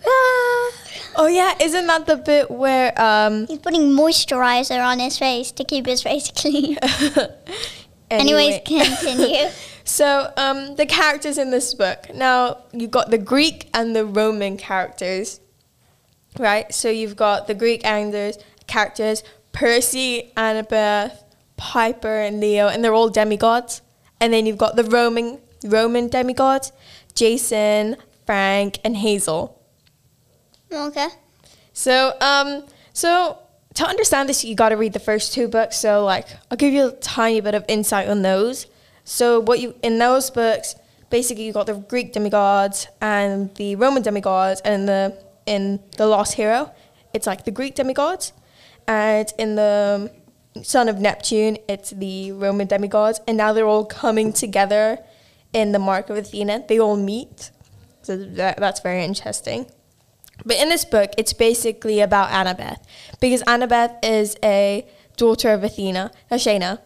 ah. 0.05 0.71
oh 1.15 1.27
yeah, 1.29 1.53
isn't 1.61 1.87
that 1.87 2.05
the 2.05 2.17
bit 2.17 2.51
where 2.51 2.99
um, 3.01 3.47
He's 3.47 3.59
putting 3.59 3.91
moisturizer 3.91 4.83
on 4.83 4.99
his 4.99 5.17
face 5.17 5.51
to 5.53 5.63
keep 5.63 5.85
his 5.85 6.01
face 6.01 6.31
clean. 6.35 6.77
Anyways, 8.11 8.61
continue. 8.65 9.49
So, 9.83 10.31
um, 10.37 10.75
the 10.75 10.85
characters 10.85 11.37
in 11.37 11.51
this 11.51 11.73
book. 11.73 12.13
Now, 12.13 12.63
you've 12.71 12.91
got 12.91 13.11
the 13.11 13.17
Greek 13.17 13.69
and 13.73 13.95
the 13.95 14.05
Roman 14.05 14.57
characters, 14.57 15.39
right? 16.39 16.71
So, 16.73 16.89
you've 16.89 17.15
got 17.15 17.47
the 17.47 17.53
Greek 17.53 17.83
actors, 17.83 18.37
characters 18.67 19.23
Percy, 19.55 20.33
Annabeth, 20.35 21.17
Piper, 21.57 22.19
and 22.19 22.39
Leo, 22.39 22.67
and 22.67 22.83
they're 22.83 22.93
all 22.93 23.09
demigods. 23.09 23.81
And 24.19 24.33
then 24.33 24.45
you've 24.45 24.57
got 24.57 24.75
the 24.75 24.83
Roman 24.83 25.39
Roman 25.63 26.07
demigods, 26.07 26.71
Jason, 27.13 27.97
Frank, 28.25 28.79
and 28.83 28.97
Hazel. 28.97 29.61
okay. 30.71 31.07
So, 31.73 32.13
um, 32.21 32.65
so 32.93 33.39
to 33.73 33.85
understand 33.85 34.29
this, 34.29 34.43
you 34.43 34.55
got 34.55 34.69
to 34.69 34.77
read 34.77 34.93
the 34.93 34.99
first 34.99 35.33
two 35.33 35.47
books. 35.47 35.77
So, 35.77 36.03
like, 36.03 36.27
I'll 36.49 36.57
give 36.57 36.73
you 36.73 36.87
a 36.87 36.91
tiny 36.91 37.41
bit 37.41 37.55
of 37.55 37.65
insight 37.67 38.07
on 38.07 38.21
those. 38.21 38.67
So, 39.03 39.39
what 39.39 39.59
you 39.59 39.75
in 39.83 39.99
those 39.99 40.29
books, 40.29 40.75
basically, 41.09 41.45
you 41.45 41.53
got 41.53 41.67
the 41.67 41.75
Greek 41.75 42.13
demigods 42.13 42.87
and 43.01 43.53
the 43.55 43.75
Roman 43.75 44.01
demigods, 44.01 44.61
and 44.61 44.87
the 44.87 45.17
in 45.45 45.79
the 45.97 46.07
Lost 46.07 46.33
Hero, 46.33 46.71
it's 47.13 47.27
like 47.27 47.45
the 47.45 47.51
Greek 47.51 47.75
demigods, 47.75 48.33
and 48.87 49.31
in 49.37 49.55
the 49.55 50.11
Son 50.63 50.87
of 50.89 50.99
Neptune, 50.99 51.57
it's 51.67 51.91
the 51.91 52.31
Roman 52.31 52.67
demigods, 52.67 53.19
and 53.27 53.37
now 53.37 53.53
they're 53.53 53.67
all 53.67 53.85
coming 53.85 54.31
together 54.31 54.99
in 55.53 55.71
the 55.71 55.79
Mark 55.79 56.09
of 56.09 56.17
Athena. 56.17 56.63
They 56.67 56.79
all 56.79 56.95
meet, 56.95 57.51
so 58.01 58.17
that, 58.17 58.57
that's 58.57 58.79
very 58.79 59.03
interesting. 59.03 59.67
But 60.45 60.57
in 60.57 60.69
this 60.69 60.85
book, 60.85 61.11
it's 61.17 61.33
basically 61.33 62.01
about 62.01 62.29
Annabeth 62.29 62.77
because 63.19 63.41
Annabeth 63.43 63.97
is 64.03 64.37
a 64.43 64.85
daughter 65.17 65.51
of 65.51 65.63
Athena. 65.63 66.11
Now, 66.29 66.37
Shayna, 66.37 66.79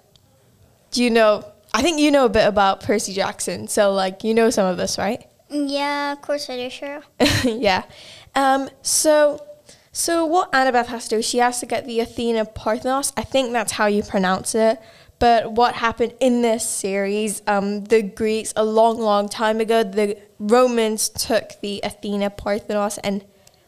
do 0.91 1.03
you 1.03 1.09
know 1.09 1.45
I 1.73 1.81
think 1.81 1.99
you 1.99 2.09
know 2.11 2.25
a 2.25 2.29
bit 2.29 2.47
about 2.47 2.81
Percy 2.81 3.13
Jackson, 3.13 3.67
so 3.67 3.93
like 3.93 4.23
you 4.23 4.33
know 4.33 4.49
some 4.49 4.65
of 4.65 4.77
this, 4.77 4.97
right? 4.97 5.23
Yeah, 5.49 6.13
of 6.13 6.21
course 6.21 6.49
I 6.49 6.57
do, 6.57 6.69
sure. 6.69 7.01
yeah. 7.43 7.83
Um, 8.35 8.69
so, 8.81 9.45
so 9.99 10.25
what 10.25 10.49
Annabeth 10.53 10.85
has 10.85 11.09
to 11.09 11.17
do, 11.17 11.21
she 11.21 11.39
has 11.39 11.59
to 11.59 11.65
get 11.65 11.85
the 11.85 11.99
Athena 11.99 12.45
Parthenos. 12.45 13.11
I 13.17 13.23
think 13.23 13.51
that's 13.51 13.73
how 13.73 13.87
you 13.87 14.01
pronounce 14.01 14.55
it. 14.55 14.79
But 15.19 15.51
what 15.51 15.75
happened 15.75 16.13
in 16.21 16.41
this 16.41 16.65
series, 16.65 17.41
um, 17.45 17.83
the 17.83 18.01
Greeks, 18.01 18.53
a 18.55 18.63
long, 18.63 18.97
long 18.97 19.27
time 19.27 19.59
ago, 19.59 19.83
the 19.83 20.17
Romans 20.39 21.09
took 21.09 21.59
the 21.61 21.81
Athena 21.83 22.29
Parthenos 22.29 22.97
and 22.99 23.25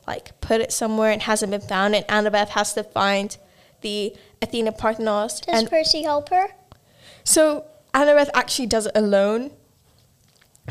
like 0.08 0.40
put 0.40 0.62
it 0.62 0.72
somewhere 0.72 1.12
and 1.12 1.22
hasn't 1.24 1.52
been 1.52 1.60
found. 1.60 1.96
And 1.96 2.08
Annabeth 2.08 2.48
has 2.50 2.74
to 2.76 2.84
find 2.86 3.38
the 3.82 4.16
Athena 4.42 4.72
Parthenos. 4.72 5.42
Does 5.42 5.60
and 5.60 5.70
Percy 5.70 6.04
help 6.04 6.30
her? 6.30 6.48
so 7.26 7.66
Annabeth 7.94 8.30
actually 8.34 8.68
does 8.68 8.86
it 8.86 8.94
alone, 8.96 9.52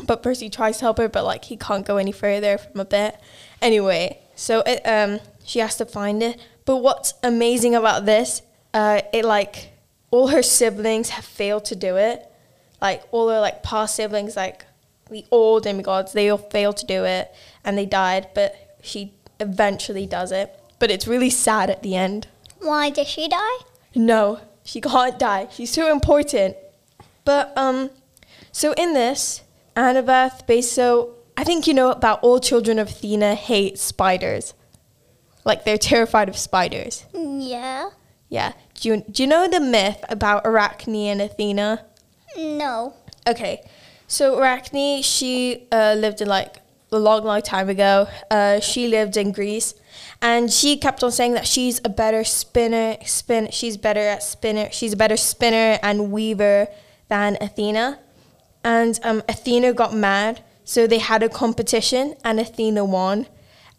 but 0.07 0.23
Percy 0.23 0.49
tries 0.49 0.79
to 0.79 0.85
help 0.85 0.97
her, 0.97 1.07
but 1.07 1.23
like 1.23 1.45
he 1.45 1.55
can't 1.55 1.85
go 1.85 1.97
any 1.97 2.11
further 2.11 2.57
from 2.57 2.79
a 2.79 2.85
bit. 2.85 3.21
Anyway, 3.61 4.17
so 4.33 4.63
it, 4.65 4.81
um, 4.87 5.19
she 5.51 5.59
has 5.59 5.75
to 5.75 5.85
find 5.85 6.23
it. 6.23 6.39
But 6.63 6.77
what's 6.77 7.13
amazing 7.23 7.75
about 7.75 8.05
this, 8.05 8.41
uh, 8.73 9.01
it 9.11 9.25
like 9.25 9.73
all 10.09 10.27
her 10.27 10.41
siblings 10.41 11.09
have 11.09 11.25
failed 11.25 11.65
to 11.65 11.75
do 11.75 11.97
it. 11.97 12.25
Like 12.81 13.03
all 13.11 13.27
her 13.27 13.41
like 13.41 13.61
past 13.61 13.95
siblings, 13.95 14.37
like 14.37 14.65
the 15.09 15.25
old 15.29 15.63
demigods, 15.63 16.13
they 16.13 16.29
all 16.29 16.37
failed 16.37 16.77
to 16.77 16.85
do 16.85 17.03
it 17.03 17.35
and 17.65 17.77
they 17.77 17.85
died. 17.85 18.29
But 18.33 18.77
she 18.81 19.13
eventually 19.41 20.05
does 20.05 20.31
it. 20.31 20.57
But 20.79 20.89
it's 20.89 21.05
really 21.05 21.29
sad 21.29 21.69
at 21.69 21.83
the 21.83 21.97
end. 21.97 22.27
Why 22.59 22.89
does 22.89 23.07
she 23.07 23.27
die? 23.27 23.57
No, 23.93 24.39
she 24.63 24.79
can't 24.79 25.19
die. 25.19 25.49
She's 25.51 25.73
too 25.73 25.87
important. 25.87 26.55
But 27.25 27.51
um, 27.57 27.89
so 28.53 28.71
in 28.73 28.93
this, 28.93 29.41
Annabeth, 29.75 30.47
based 30.47 30.71
so 30.71 31.15
I 31.35 31.43
think 31.43 31.67
you 31.67 31.73
know 31.73 31.91
about 31.91 32.23
all 32.23 32.39
children 32.39 32.79
of 32.79 32.87
Athena 32.87 33.35
hate 33.35 33.77
spiders. 33.77 34.53
Like 35.43 35.65
they're 35.65 35.77
terrified 35.77 36.29
of 36.29 36.37
spiders. 36.37 37.05
Yeah. 37.13 37.89
Yeah. 38.29 38.53
Do 38.75 38.89
you, 38.89 39.03
do 39.09 39.23
you 39.23 39.27
know 39.27 39.47
the 39.47 39.59
myth 39.59 40.03
about 40.09 40.43
Arachne 40.45 40.95
and 40.95 41.21
Athena? 41.21 41.85
No. 42.37 42.93
Okay. 43.27 43.67
So 44.07 44.37
Arachne, 44.39 45.01
she 45.01 45.67
uh, 45.71 45.95
lived 45.97 46.21
in 46.21 46.27
like 46.27 46.57
a 46.91 46.99
long, 46.99 47.23
long 47.23 47.41
time 47.41 47.69
ago. 47.69 48.07
Uh, 48.29 48.59
she 48.59 48.87
lived 48.87 49.15
in 49.15 49.31
Greece, 49.31 49.73
and 50.21 50.51
she 50.51 50.77
kept 50.77 51.03
on 51.03 51.11
saying 51.11 51.33
that 51.33 51.47
she's 51.47 51.79
a 51.85 51.89
better 51.89 52.23
spinner. 52.23 52.97
Spin. 53.05 53.49
She's 53.51 53.77
better 53.77 54.01
at 54.01 54.23
spinner. 54.23 54.69
She's 54.71 54.93
a 54.93 54.97
better 54.97 55.17
spinner 55.17 55.79
and 55.81 56.11
weaver 56.11 56.67
than 57.07 57.37
Athena. 57.39 57.99
And 58.63 58.99
um, 59.03 59.23
Athena 59.29 59.73
got 59.73 59.95
mad, 59.95 60.43
so 60.65 60.85
they 60.85 60.99
had 60.99 61.23
a 61.23 61.29
competition, 61.29 62.15
and 62.23 62.39
Athena 62.39 62.85
won. 62.85 63.27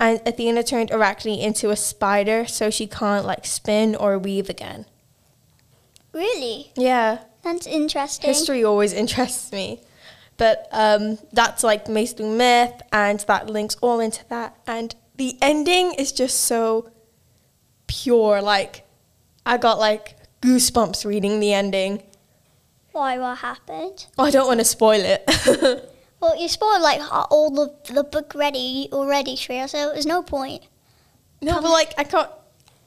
And 0.03 0.21
Athena 0.27 0.65
turned 0.65 0.91
Arachne 0.91 1.39
into 1.39 1.71
a 1.71 1.77
spider, 1.77 2.45
so 2.45 2.71
she 2.71 2.89
can't 2.89 3.25
like 3.25 3.47
spin 3.47 3.95
or 3.95 4.19
weave 4.19 4.51
again. 4.51 4.85
Really? 6.13 6.73
Yeah. 6.77 7.19
That's 7.43 7.69
interesting. 7.69 8.27
History 8.27 8.65
always 8.65 8.93
interests 9.03 9.53
me. 9.53 9.81
But 10.39 10.67
um, 10.73 11.19
that's 11.33 11.63
like 11.63 11.85
basically 11.85 12.31
myth, 12.31 12.83
and 12.93 13.21
that 13.21 13.49
links 13.49 13.77
all 13.81 14.01
into 14.01 14.27
that. 14.29 14.57
And 14.67 14.93
the 15.19 15.39
ending 15.41 15.95
is 15.95 16.11
just 16.11 16.41
so 16.41 16.91
pure. 17.87 18.43
Like, 18.43 18.85
I 19.47 19.57
got 19.57 19.79
like 19.79 20.17
goosebumps 20.41 21.05
reading 21.05 21.39
the 21.39 21.53
ending. 21.53 22.03
Why? 22.91 23.19
What 23.19 23.39
happened? 23.39 24.07
Oh, 24.19 24.25
I 24.25 24.33
don't 24.33 24.49
want 24.49 24.59
to 24.59 24.65
spoil 24.65 25.01
it. 25.01 25.89
Well, 26.23 26.41
you 26.41 26.49
spoiled 26.49 26.83
like 26.83 27.01
all 27.33 27.51
the 27.51 27.75
the 27.93 28.05
book 28.05 28.33
ready 28.37 28.89
already, 28.93 29.35
Shreya. 29.35 29.69
So 29.69 29.91
there's 29.93 30.07
no 30.07 30.23
point. 30.23 30.63
no, 31.43 31.61
but 31.61 31.71
like, 31.71 31.93
I 31.99 32.05
can't. 32.05 32.31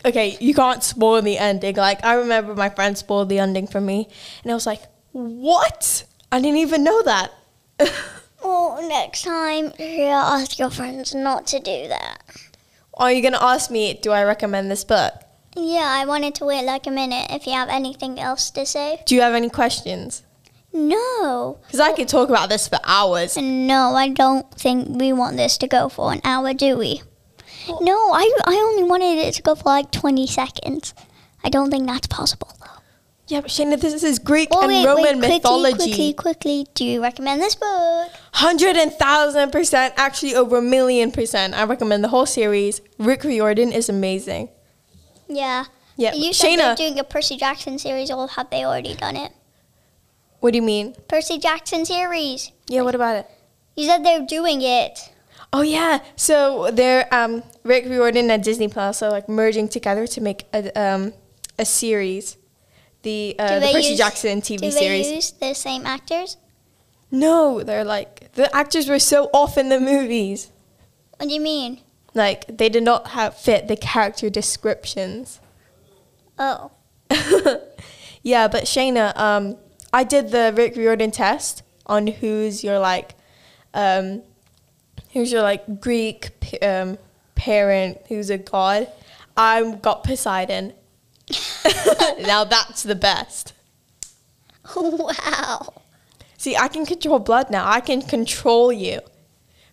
Okay, 0.06 0.38
you 0.40 0.54
can't 0.54 0.82
spoil 0.82 1.22
the 1.22 1.38
ending. 1.38 1.76
Like, 1.76 2.04
I 2.06 2.14
remember 2.14 2.56
my 2.56 2.70
friend 2.70 2.98
spoiled 2.98 3.28
the 3.28 3.40
ending 3.40 3.68
for 3.68 3.82
me, 3.82 4.08
and 4.42 4.52
I 4.52 4.56
was 4.56 4.66
like, 4.66 4.84
what? 5.12 6.06
I 6.32 6.40
didn't 6.40 6.60
even 6.60 6.84
know 6.84 7.04
that. 7.04 7.32
Well, 8.46 8.88
next 8.88 9.24
time, 9.24 9.72
Shreya, 9.72 10.12
ask 10.12 10.60
your 10.60 10.70
friends 10.70 11.16
not 11.16 11.48
to 11.48 11.58
do 11.58 11.88
that. 11.88 12.18
Are 12.94 13.12
you 13.12 13.24
going 13.24 13.34
to 13.34 13.42
ask 13.44 13.72
me, 13.72 13.96
do 13.96 14.12
I 14.12 14.24
recommend 14.24 14.70
this 14.70 14.84
book? 14.84 15.14
Yeah, 15.56 15.88
I 15.88 16.06
wanted 16.06 16.36
to 16.36 16.46
wait 16.46 16.64
like 16.64 16.86
a 16.86 16.92
minute. 16.92 17.26
If 17.32 17.48
you 17.48 17.54
have 17.54 17.70
anything 17.70 18.20
else 18.20 18.52
to 18.52 18.68
say. 18.68 19.02
Do 19.08 19.16
you 19.16 19.22
have 19.22 19.34
any 19.34 19.50
questions? 19.50 20.22
No. 20.76 21.58
Because 21.64 21.80
I 21.80 21.94
could 21.94 22.10
talk 22.10 22.28
about 22.30 22.50
this 22.50 22.68
for 22.68 22.80
hours. 22.84 23.38
No, 23.38 23.96
I 23.96 24.10
don't 24.10 24.50
think 24.54 25.00
we 25.00 25.14
want 25.14 25.38
this 25.38 25.58
to 25.60 25.68
go 25.68 25.88
for 25.88 26.12
an 26.12 26.20
hour, 26.26 26.54
do 26.54 26.78
we? 26.78 27.02
No, 27.82 28.12
I, 28.12 28.30
I 28.46 28.56
only 28.56 28.84
wanted 28.84 29.18
it 29.18 29.34
to 29.36 29.42
go 29.42 29.56
for 29.56 29.64
like 29.70 29.90
20 29.92 30.28
seconds. 30.28 30.94
I 31.44 31.50
don't 31.50 31.72
think 31.72 31.88
that's 31.88 32.08
possible, 32.08 32.52
though. 32.60 32.66
Yeah, 33.28 33.42
but 33.42 33.50
Shayna, 33.50 33.80
this 33.80 34.04
is 34.04 34.20
Greek 34.20 34.50
Oh, 34.52 34.60
and 34.62 34.68
wait, 34.68 34.86
Roman 34.86 35.04
wait, 35.04 35.12
quickly, 35.18 35.30
mythology. 35.30 35.78
quickly, 35.78 36.14
quickly. 36.14 36.68
Do 36.76 36.86
you 36.86 37.02
recommend 37.02 37.42
this 37.42 37.56
book? 37.56 38.12
Hundred 38.34 38.76
and 38.76 38.92
thousand 38.94 39.52
percent, 39.52 39.94
actually 39.98 40.36
over 40.36 40.58
a 40.58 40.62
million 40.62 41.12
percent. 41.12 41.56
I 41.56 41.64
recommend 41.64 42.04
the 42.04 42.10
whole 42.10 42.28
series. 42.28 42.82
Rick 43.00 43.24
Riordan 43.24 43.72
is 43.72 43.90
amazing. 43.90 44.50
Yeah. 45.28 45.66
Yeah, 45.98 46.14
You 46.14 46.34
said 46.34 46.58
they're 46.58 46.76
Shayna, 46.76 46.78
doing 46.78 47.00
a 47.00 47.04
Percy 47.06 47.38
Jackson 47.38 47.80
series, 47.80 48.12
or 48.12 48.28
have 48.28 48.50
they 48.52 48.64
already 48.66 48.94
done 48.96 49.16
it? 49.16 49.32
What 50.40 50.52
do 50.52 50.58
you 50.58 50.62
mean? 50.62 50.96
Percy 51.08 51.38
Jackson 51.38 51.86
series. 51.86 52.52
Yeah, 52.68 52.82
what 52.82 52.96
about 52.96 53.16
it? 53.18 53.30
You 53.76 53.88
said 53.88 54.04
they're 54.06 54.26
doing 54.26 54.62
it. 54.62 55.12
Oh 55.54 55.62
yeah, 55.62 56.00
so 56.16 56.70
they're 56.72 57.08
um, 57.14 57.44
Rick 57.64 57.86
Riordan 57.86 58.30
and 58.30 58.44
Disney 58.44 58.68
Plus 58.68 59.02
are 59.02 59.10
like 59.12 59.30
merging 59.30 59.68
together 59.70 60.06
to 60.08 60.22
make 60.22 60.46
a 60.54 60.78
um, 60.80 61.14
a 61.58 61.66
series, 61.66 62.38
the 63.04 63.36
uh, 63.40 63.60
Do 63.60 63.66
the 63.68 63.72
Percy 63.74 63.90
use- 63.90 63.98
Jackson 63.98 64.42
TV 64.42 64.60
Do 64.62 64.72
series. 64.72 65.08
they 65.08 65.16
use 65.16 65.32
the 65.32 65.54
same 65.54 65.86
actors? 65.86 66.38
no, 67.12 67.64
they're 67.64 67.86
like 67.86 68.34
the 68.34 68.54
actors 68.54 68.90
were 68.90 69.00
so 69.00 69.30
off 69.34 69.58
in 69.58 69.70
the 69.70 69.80
movies. 69.80 70.52
What 71.18 71.30
do 71.30 71.34
you 71.34 71.40
mean? 71.40 71.80
Like 72.14 72.46
they 72.58 72.68
did 72.68 72.84
not 72.84 73.08
have 73.10 73.38
fit 73.38 73.68
the 73.70 73.78
character 73.78 74.30
descriptions. 74.30 75.40
Oh. 76.38 76.72
yeah, 78.24 78.48
but 78.50 78.64
Shayna, 78.66 79.16
um, 79.18 79.58
I 79.96 80.04
did 80.04 80.32
the 80.32 80.54
Rick 80.54 80.76
Riordan 80.76 81.12
test 81.12 81.64
on 81.86 82.08
who's 82.08 82.66
your 82.66 82.80
like, 82.80 83.16
um, 83.74 84.24
who's 85.14 85.32
your 85.32 85.42
like 85.42 85.80
Greek 85.80 86.32
um, 86.62 86.98
parent, 87.36 88.00
who's 88.10 88.30
a 88.30 88.38
god. 88.38 88.90
I 89.38 89.72
got 89.82 90.04
Poseidon. 90.04 90.74
now 92.20 92.44
that's 92.44 92.84
the 92.84 92.96
best. 92.96 93.54
wow. 94.76 95.74
See, 96.38 96.58
I 96.58 96.68
can 96.68 96.86
control 96.86 97.20
blood 97.20 97.50
now. 97.50 97.66
I 97.66 97.80
can 97.80 98.02
control 98.02 98.74
you 98.74 99.00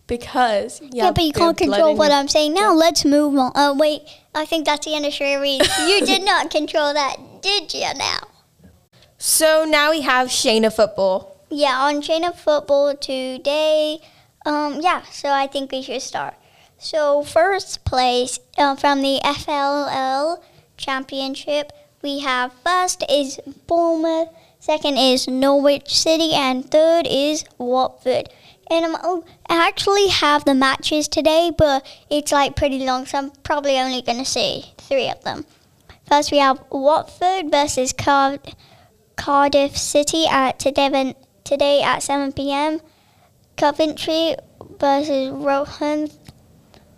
because 0.07 0.81
Yeah, 0.89 1.11
but 1.11 1.25
you 1.25 1.33
can't 1.33 1.57
control 1.57 1.97
what 1.97 2.13
I'm 2.13 2.29
saying 2.29 2.53
now. 2.53 2.73
Let's 2.73 3.03
move 3.03 3.37
on. 3.37 3.51
Oh, 3.55 3.75
wait. 3.75 4.03
I 4.33 4.45
think 4.45 4.67
that's 4.67 4.85
the 4.85 4.95
end 4.95 5.05
of 5.05 5.11
Sherry. 5.11 5.59
you 5.85 6.05
did 6.05 6.23
not 6.23 6.49
control 6.49 6.93
that, 6.93 7.41
did 7.41 7.73
you 7.73 7.93
now? 7.97 8.19
So 9.25 9.63
now 9.63 9.91
we 9.91 10.01
have 10.01 10.27
Shayna 10.27 10.69
football. 10.69 11.37
Yeah, 11.49 11.79
on 11.79 12.03
of 12.25 12.37
Football 12.37 12.93
today. 12.97 13.99
Um, 14.45 14.81
yeah, 14.81 15.03
so 15.03 15.29
I 15.29 15.47
think 15.47 15.71
we 15.71 15.81
should 15.81 16.01
start. 16.01 16.33
So, 16.77 17.23
first 17.23 17.85
place 17.85 18.41
uh, 18.57 18.75
from 18.75 19.01
the 19.01 19.21
FLL 19.23 20.41
Championship, 20.75 21.71
we 22.01 22.19
have 22.19 22.51
first 22.65 23.05
is 23.09 23.39
Bournemouth, 23.65 24.27
second 24.59 24.97
is 24.97 25.25
Norwich 25.29 25.97
City, 25.97 26.33
and 26.33 26.69
third 26.69 27.07
is 27.07 27.45
Watford. 27.57 28.27
And 28.69 28.93
oh, 29.03 29.23
I 29.47 29.65
actually 29.65 30.09
have 30.09 30.43
the 30.43 30.53
matches 30.53 31.07
today, 31.07 31.49
but 31.57 31.87
it's 32.09 32.33
like 32.33 32.57
pretty 32.57 32.79
long, 32.79 33.05
so 33.05 33.19
I'm 33.19 33.31
probably 33.43 33.79
only 33.79 34.01
going 34.01 34.19
to 34.19 34.25
see 34.25 34.73
three 34.77 35.09
of 35.09 35.23
them. 35.23 35.45
First, 36.09 36.29
we 36.29 36.39
have 36.39 36.61
Watford 36.69 37.49
versus 37.49 37.93
Car- 37.93 38.39
Cardiff 39.15 39.77
City 39.77 40.25
at 40.27 40.59
today, 40.59 41.15
today 41.43 41.81
at 41.81 42.03
7 42.03 42.33
p.m. 42.33 42.81
Coventry 43.57 44.35
versus 44.79 45.29
Rohan 45.29 46.09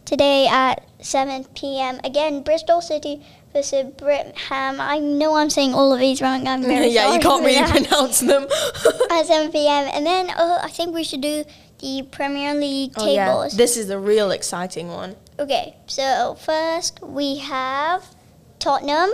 today 0.05 0.47
at 0.47 0.87
7 0.99 1.45
p.m. 1.55 1.99
Again, 2.03 2.43
Bristol 2.43 2.81
City 2.81 3.23
versus 3.53 3.85
Brittingham. 3.95 4.79
I 4.79 4.99
know 4.99 5.35
I'm 5.35 5.49
saying 5.49 5.73
all 5.73 5.93
of 5.93 5.99
these 5.99 6.21
wrong. 6.21 6.47
I'm 6.47 6.61
very 6.73 6.87
yeah, 6.87 7.13
you 7.13 7.19
can't 7.19 7.43
really 7.43 7.59
that. 7.59 7.69
pronounce 7.69 8.19
them. 8.19 8.43
at 9.11 9.25
7 9.25 9.51
p.m. 9.51 9.89
And 9.93 10.05
then 10.05 10.29
uh, 10.29 10.59
I 10.63 10.69
think 10.69 10.93
we 10.93 11.03
should 11.03 11.21
do 11.21 11.43
the 11.79 12.07
Premier 12.11 12.53
League 12.53 12.93
oh 12.97 13.11
yeah, 13.11 13.27
tables. 13.27 13.57
this 13.57 13.77
is 13.77 13.89
a 13.89 13.99
real 13.99 14.31
exciting 14.31 14.87
one. 14.87 15.15
Okay, 15.37 15.75
so 15.87 16.35
first 16.39 17.01
we 17.01 17.37
have 17.39 18.15
Tottenham 18.59 19.11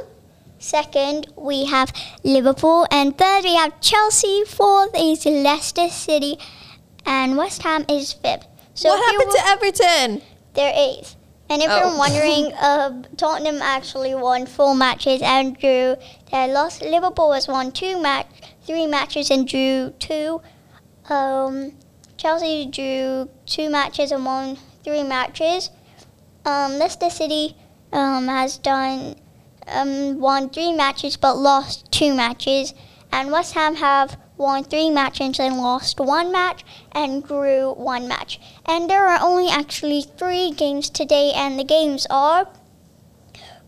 Second, 0.62 1.26
we 1.36 1.65
have 1.65 1.91
Liverpool. 2.24 2.86
And 2.91 3.17
third, 3.17 3.43
we 3.43 3.56
have 3.56 3.82
Chelsea. 3.82 4.43
Fourth 4.45 4.91
is 4.95 5.26
Leicester 5.26 5.89
City. 5.89 6.38
And 7.04 7.36
West 7.36 7.63
Ham 7.63 7.84
is 7.89 8.13
fifth. 8.13 8.45
So 8.76 8.89
what 8.89 9.04
happened 9.04 9.32
to 9.32 9.47
Everton? 9.47 10.21
They're 10.54 10.74
eighth. 10.76 11.15
And 11.50 11.63
if 11.63 11.67
oh. 11.71 11.78
you're 11.80 11.97
wondering, 11.97 12.54
uh, 12.62 13.02
Tottenham 13.17 13.60
actually 13.63 14.13
won 14.13 14.45
four 14.45 14.76
matches 14.76 15.24
and 15.24 15.58
drew. 15.58 15.95
They 16.32 16.54
lost. 16.54 16.84
Liverpool 16.84 17.34
has 17.34 17.47
won 17.47 17.71
two 17.71 18.00
match, 18.00 18.28
three 18.63 18.86
matches 18.86 19.32
and 19.32 19.47
drew 19.47 19.95
two. 19.97 20.41
Um, 21.10 21.74
Chelsea 22.17 22.67
drew 22.67 23.32
two 23.47 23.71
matches 23.71 24.12
and 24.12 24.24
won 24.24 24.58
three 24.84 25.02
matches. 25.02 25.71
Um, 26.45 26.78
Leicester 26.78 27.10
City 27.10 27.58
um, 27.91 28.28
has 28.28 28.60
done 28.60 29.15
um, 29.67 30.19
won 30.19 30.50
three 30.50 30.71
matches 30.71 31.17
but 31.17 31.36
lost 31.36 31.91
two 31.91 32.13
matches, 32.13 32.74
and 33.12 33.32
West 33.32 33.54
Ham 33.54 33.76
have 33.76 34.17
won 34.38 34.63
three 34.63 34.89
matches 34.89 35.39
and 35.39 35.58
lost 35.58 36.00
one 36.00 36.32
match 36.32 36.65
and 36.91 37.24
grew 37.24 37.74
one 37.74 38.08
match. 38.08 38.39
And 38.65 38.89
there 38.89 39.06
are 39.06 39.19
only 39.21 39.50
actually 39.50 40.02
three 40.02 40.52
games 40.52 40.89
today, 40.89 41.32
and 41.36 41.60
the 41.60 41.63
games 41.63 42.08
are 42.10 42.47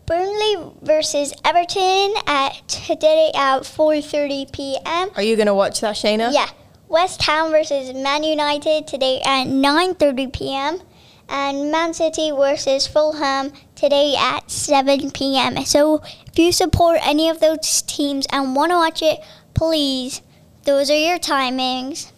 Burnley 0.06 0.72
versus 0.82 1.32
Everton 1.44 2.14
at 2.26 2.68
today 2.68 3.30
at 3.34 3.60
4:30 3.62 4.52
p.m. 4.52 5.10
Are 5.16 5.22
you 5.22 5.36
gonna 5.36 5.54
watch 5.54 5.80
that, 5.80 5.96
Shayna? 5.96 6.32
Yeah. 6.32 6.50
West 6.88 7.22
Ham 7.22 7.50
versus 7.50 7.94
Man 7.94 8.22
United 8.22 8.86
today 8.86 9.20
at 9.24 9.46
9:30 9.46 10.32
p.m. 10.32 10.80
and 11.28 11.72
Man 11.72 11.94
City 11.94 12.30
versus 12.30 12.86
Fulham 12.86 13.52
today 13.74 14.14
at 14.18 14.50
7 14.50 15.10
p.m. 15.10 15.64
So 15.64 16.02
if 16.26 16.38
you 16.38 16.52
support 16.52 16.98
any 17.02 17.28
of 17.28 17.40
those 17.40 17.82
teams 17.82 18.26
and 18.30 18.54
want 18.54 18.70
to 18.72 18.76
watch 18.76 19.02
it, 19.02 19.20
please, 19.54 20.22
those 20.64 20.90
are 20.90 20.96
your 20.96 21.18
timings. 21.18 22.12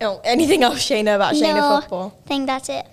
Oh, 0.00 0.20
anything 0.24 0.62
else, 0.62 0.88
Shayna, 0.88 1.16
about 1.16 1.34
Shayna 1.34 1.54
no, 1.54 1.80
football? 1.80 2.18
I 2.24 2.28
think 2.28 2.46
that's 2.46 2.68
it. 2.68 2.86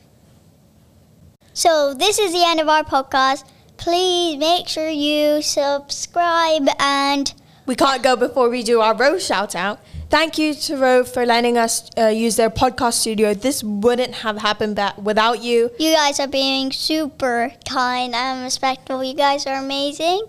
So 1.54 1.94
this 1.94 2.20
is 2.20 2.32
the 2.32 2.44
end 2.46 2.60
of 2.60 2.70
our 2.70 2.84
podcast. 2.84 3.44
Please 3.78 4.38
make 4.38 4.68
sure 4.68 4.90
you 4.90 5.42
subscribe 5.42 6.68
and. 6.80 7.34
We 7.66 7.76
can't 7.76 8.04
go 8.04 8.16
before 8.16 8.50
we 8.50 8.64
do 8.64 8.82
our 8.82 8.96
roast 8.96 9.28
shout 9.28 9.56
out. 9.56 9.80
Thank 10.10 10.40
you 10.40 10.56
to 10.56 10.76
Rove 10.76 11.08
for 11.08 11.24
letting 11.24 11.56
us 11.56 11.88
uh, 11.96 12.08
use 12.08 12.36
their 12.36 12.50
podcast 12.50 12.94
studio. 12.94 13.36
This 13.36 13.64
wouldn't 13.64 14.16
have 14.16 14.40
happened 14.40 14.76
that 14.76 15.04
without 15.04 15.44
you. 15.44 15.70
You 15.78 15.94
guys 15.94 16.20
are 16.20 16.28
being 16.28 16.72
super 16.72 17.54
kind 17.70 18.16
and 18.16 18.44
respectful. 18.44 19.04
You 19.04 19.14
guys 19.14 19.46
are 19.46 19.60
amazing. 19.64 20.24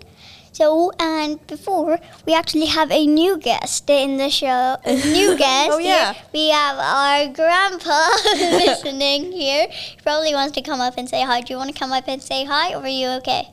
So, 0.51 0.91
and 0.99 1.45
before 1.47 1.97
we 2.27 2.35
actually 2.35 2.67
have 2.67 2.91
a 2.91 3.07
new 3.07 3.39
guest 3.39 3.89
in 3.89 4.17
the 4.17 4.29
show. 4.29 4.77
A 4.85 4.95
new 5.11 5.35
guest. 5.35 5.71
oh 5.71 5.79
yeah. 5.79 6.13
We 6.31 6.49
have 6.49 6.77
our 6.77 7.33
grandpa 7.33 8.07
listening 8.35 9.31
here. 9.31 9.67
He 9.67 9.97
probably 10.03 10.35
wants 10.35 10.53
to 10.57 10.61
come 10.61 10.79
up 10.79 10.93
and 10.97 11.09
say 11.09 11.23
hi. 11.23 11.41
Do 11.41 11.53
you 11.53 11.57
want 11.57 11.73
to 11.73 11.79
come 11.79 11.91
up 11.91 12.03
and 12.07 12.21
say 12.21 12.45
hi, 12.45 12.73
or 12.75 12.83
are 12.83 12.87
you 12.87 13.07
okay? 13.19 13.49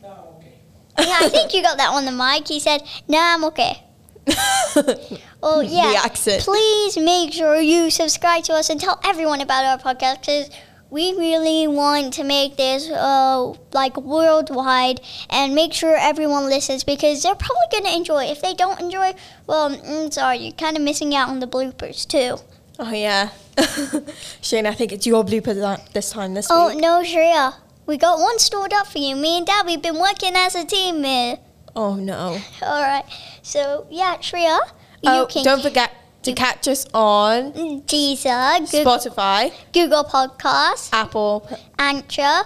No, 0.00 0.36
okay. 0.38 0.54
Yeah, 1.00 1.18
I 1.20 1.28
think 1.28 1.52
you 1.52 1.62
got 1.62 1.76
that 1.76 1.90
on 1.90 2.06
the 2.06 2.12
mic. 2.12 2.48
He 2.48 2.60
said, 2.60 2.80
"No, 3.08 3.18
I'm 3.20 3.44
okay." 3.44 3.82
oh 5.44 5.60
yeah. 5.78 5.92
The 5.92 5.96
accent. 5.98 6.42
Please 6.42 6.96
make 6.96 7.32
sure 7.32 7.60
you 7.60 7.90
subscribe 7.90 8.42
to 8.44 8.54
us 8.54 8.70
and 8.70 8.80
tell 8.80 8.98
everyone 9.04 9.40
about 9.40 9.64
our 9.64 9.78
podcast 9.78 10.20
because 10.20 10.50
we 10.90 11.12
really 11.12 11.66
want 11.66 12.14
to 12.14 12.24
make 12.24 12.56
this 12.56 12.90
uh, 12.90 13.52
like 13.72 13.96
worldwide 13.96 15.00
and 15.30 15.54
make 15.54 15.72
sure 15.72 15.96
everyone 15.96 16.44
listens 16.46 16.84
because 16.84 17.22
they're 17.22 17.34
probably 17.34 17.68
going 17.70 17.84
to 17.84 17.94
enjoy. 17.94 18.24
If 18.24 18.40
they 18.40 18.54
don't 18.54 18.80
enjoy, 18.80 19.14
well, 19.46 19.74
I'm 19.86 20.10
sorry, 20.10 20.38
you're 20.38 20.52
kind 20.52 20.76
of 20.76 20.82
missing 20.82 21.14
out 21.14 21.28
on 21.28 21.40
the 21.40 21.46
bloopers 21.46 22.06
too. 22.06 22.42
Oh 22.78 22.92
yeah, 22.92 23.30
Shane, 24.40 24.66
I 24.66 24.72
think 24.72 24.92
it's 24.92 25.06
your 25.06 25.24
bloopers 25.24 25.92
this 25.92 26.10
time 26.10 26.34
this 26.34 26.48
oh, 26.50 26.68
week. 26.68 26.76
Oh 26.76 26.80
no, 26.80 27.02
Shreya, 27.04 27.54
we 27.86 27.96
got 27.96 28.18
one 28.18 28.38
stored 28.40 28.72
up 28.72 28.88
for 28.88 28.98
you. 28.98 29.14
Me 29.14 29.38
and 29.38 29.46
Dad, 29.46 29.64
we've 29.66 29.82
been 29.82 30.00
working 30.00 30.32
as 30.34 30.56
a 30.56 30.64
team. 30.64 31.04
Uh, 31.04 31.36
Oh 31.76 31.96
no. 31.96 32.40
All 32.62 32.82
right. 32.82 33.04
So 33.42 33.86
yeah, 33.90 34.16
Shreya. 34.18 34.58
Oh, 35.06 35.26
don't 35.42 35.62
forget 35.62 35.90
to 36.22 36.32
catch 36.32 36.68
us 36.68 36.86
on 36.94 37.52
Deezer, 37.82 38.58
Google, 38.70 38.92
Spotify, 38.96 39.52
Google 39.72 40.04
Podcasts, 40.04 40.88
Apple, 40.92 41.48
Anchor, 41.78 42.42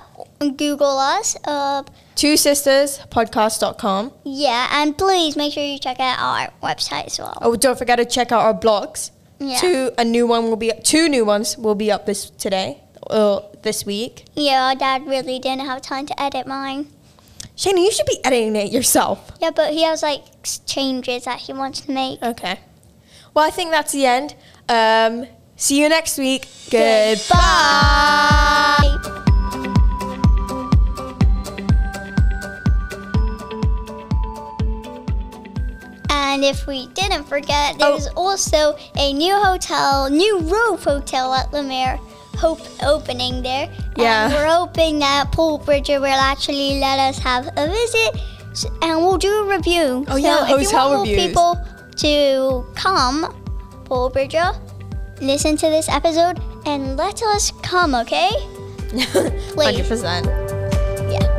Google 0.57 0.99
us. 0.99 1.37
Uh, 1.44 1.83
Two 2.16 2.37
Sisters 2.37 2.99
Podcast.com. 3.11 4.12
Yeah, 4.25 4.68
and 4.73 4.99
please 4.99 5.37
make 5.37 5.53
sure 5.53 5.62
you 5.62 5.79
check 5.79 6.01
out 6.01 6.18
our 6.18 6.51
website 6.68 7.07
as 7.07 7.18
well. 7.21 7.38
Oh, 7.40 7.55
don't 7.55 7.79
forget 7.79 7.99
to 7.99 8.05
check 8.05 8.33
out 8.33 8.42
our 8.42 8.55
blogs. 8.55 9.12
Yeah. 9.38 9.59
Two, 9.59 9.90
a 9.97 10.05
new 10.05 10.27
one 10.27 10.49
will 10.49 10.57
be 10.57 10.73
two 10.83 11.09
new 11.09 11.25
ones 11.25 11.57
will 11.57 11.77
be 11.77 11.92
up 11.92 12.07
this 12.07 12.29
today, 12.31 12.83
uh, 13.09 13.40
this 13.62 13.87
week. 13.87 14.25
Yeah, 14.35 14.75
Dad 14.75 15.07
really 15.07 15.38
didn't 15.38 15.64
have 15.66 15.81
time 15.81 16.07
to 16.07 16.21
edit 16.21 16.49
mine. 16.49 16.88
Shayna, 17.59 17.79
you 17.79 17.90
should 17.90 18.07
be 18.07 18.25
editing 18.25 18.55
it 18.55 18.71
yourself. 18.71 19.33
Yeah, 19.40 19.51
but 19.51 19.73
he 19.73 19.83
has 19.83 20.01
like 20.01 20.23
changes 20.64 21.25
that 21.25 21.40
he 21.40 21.53
wants 21.53 21.81
to 21.81 21.90
make. 21.90 22.23
Okay. 22.23 22.61
Well, 23.35 23.44
I 23.44 23.51
think 23.51 23.73
that's 23.73 23.90
the 23.90 24.07
end. 24.07 24.37
Um, 24.68 25.27
see 25.57 25.83
you 25.83 25.88
next 25.88 26.18
week. 26.18 26.47
Goodbye. 26.71 27.16
And 36.11 36.44
if 36.44 36.64
we 36.68 36.87
didn't 36.94 37.25
forget, 37.25 37.77
there's 37.81 38.07
oh. 38.14 38.29
also 38.29 38.77
a 38.97 39.12
new 39.12 39.35
hotel, 39.35 40.09
new 40.09 40.38
Rove 40.38 40.85
hotel 40.85 41.35
at 41.35 41.53
La 41.53 41.62
Mer 41.62 41.99
hope 42.38 42.61
opening 42.83 43.42
there. 43.42 43.68
Yeah. 43.96 44.27
And 44.27 44.35
we're 44.35 44.46
hoping 44.46 45.01
that 45.01 45.33
Paul 45.33 45.59
Bridger 45.59 46.01
will 46.01 46.07
actually 46.07 46.79
let 46.79 46.98
us 46.98 47.18
have 47.18 47.48
a 47.57 47.68
visit 47.68 48.22
and 48.83 49.01
we'll 49.01 49.18
do 49.18 49.33
a 49.42 49.57
review. 49.57 50.05
Oh, 50.09 50.12
so 50.12 50.16
yeah, 50.16 50.55
if 50.55 50.62
you 50.62 50.77
want 50.77 51.09
reviews. 51.09 51.27
people 51.27 51.59
to 51.96 52.64
come, 52.74 53.35
Paul 53.85 54.11
Bridger, 54.11 54.53
listen 55.20 55.57
to 55.57 55.66
this 55.66 55.88
episode 55.88 56.40
and 56.64 56.96
let 56.96 57.22
us 57.22 57.53
come, 57.62 57.94
okay? 57.94 58.31
100%. 58.88 60.27
Yeah. 61.12 61.38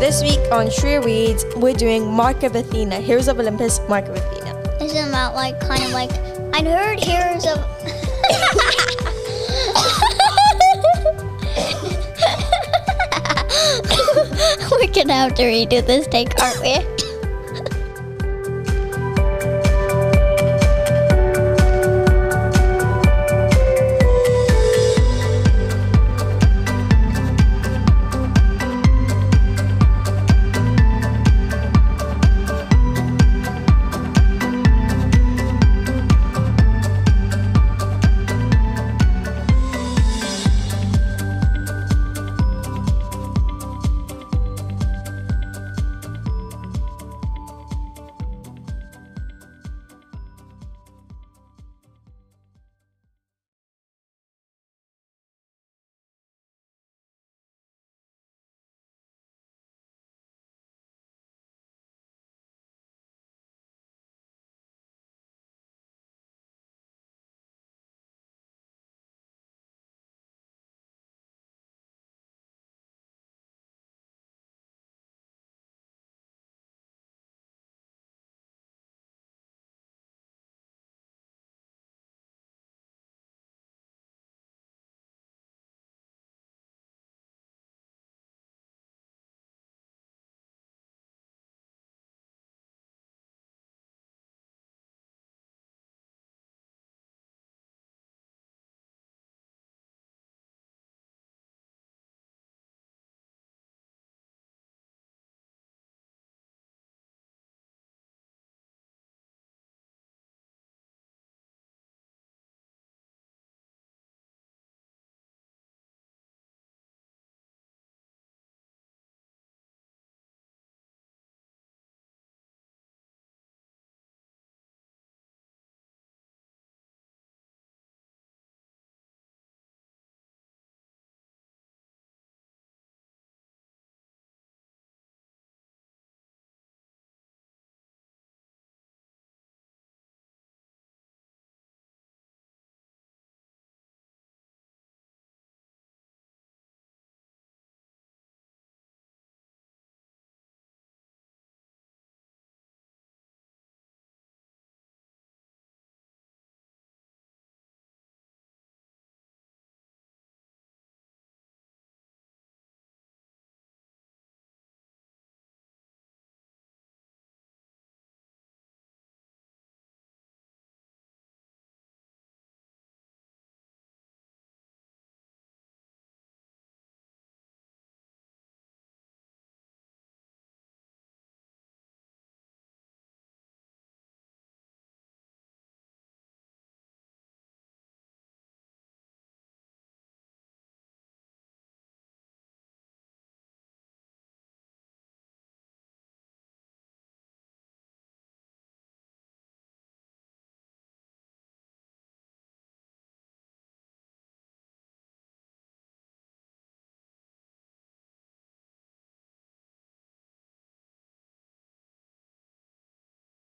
This 0.00 0.22
week 0.22 0.40
on 0.52 0.66
Shreya 0.66 1.04
Reads, 1.04 1.44
we're 1.56 1.74
doing 1.74 2.10
Mark 2.10 2.42
of 2.42 2.54
Athena, 2.54 3.00
Heroes 3.00 3.28
of 3.28 3.38
Olympus, 3.38 3.80
Mark 3.88 4.06
of 4.06 4.16
Athena. 4.16 4.54
Isn't 4.80 5.10
that 5.10 5.34
like 5.34 5.58
kind 5.60 5.82
of 5.82 5.90
like 5.90 6.37
I'd 6.52 6.66
heard 6.66 7.00
Heroes 7.00 7.46
of 7.46 7.58
We're 14.70 14.92
gonna 14.92 15.14
have 15.14 15.34
to 15.34 15.42
redo 15.44 15.84
this 15.86 16.06
take, 16.06 16.38
aren't 16.40 16.60
we? 16.62 16.97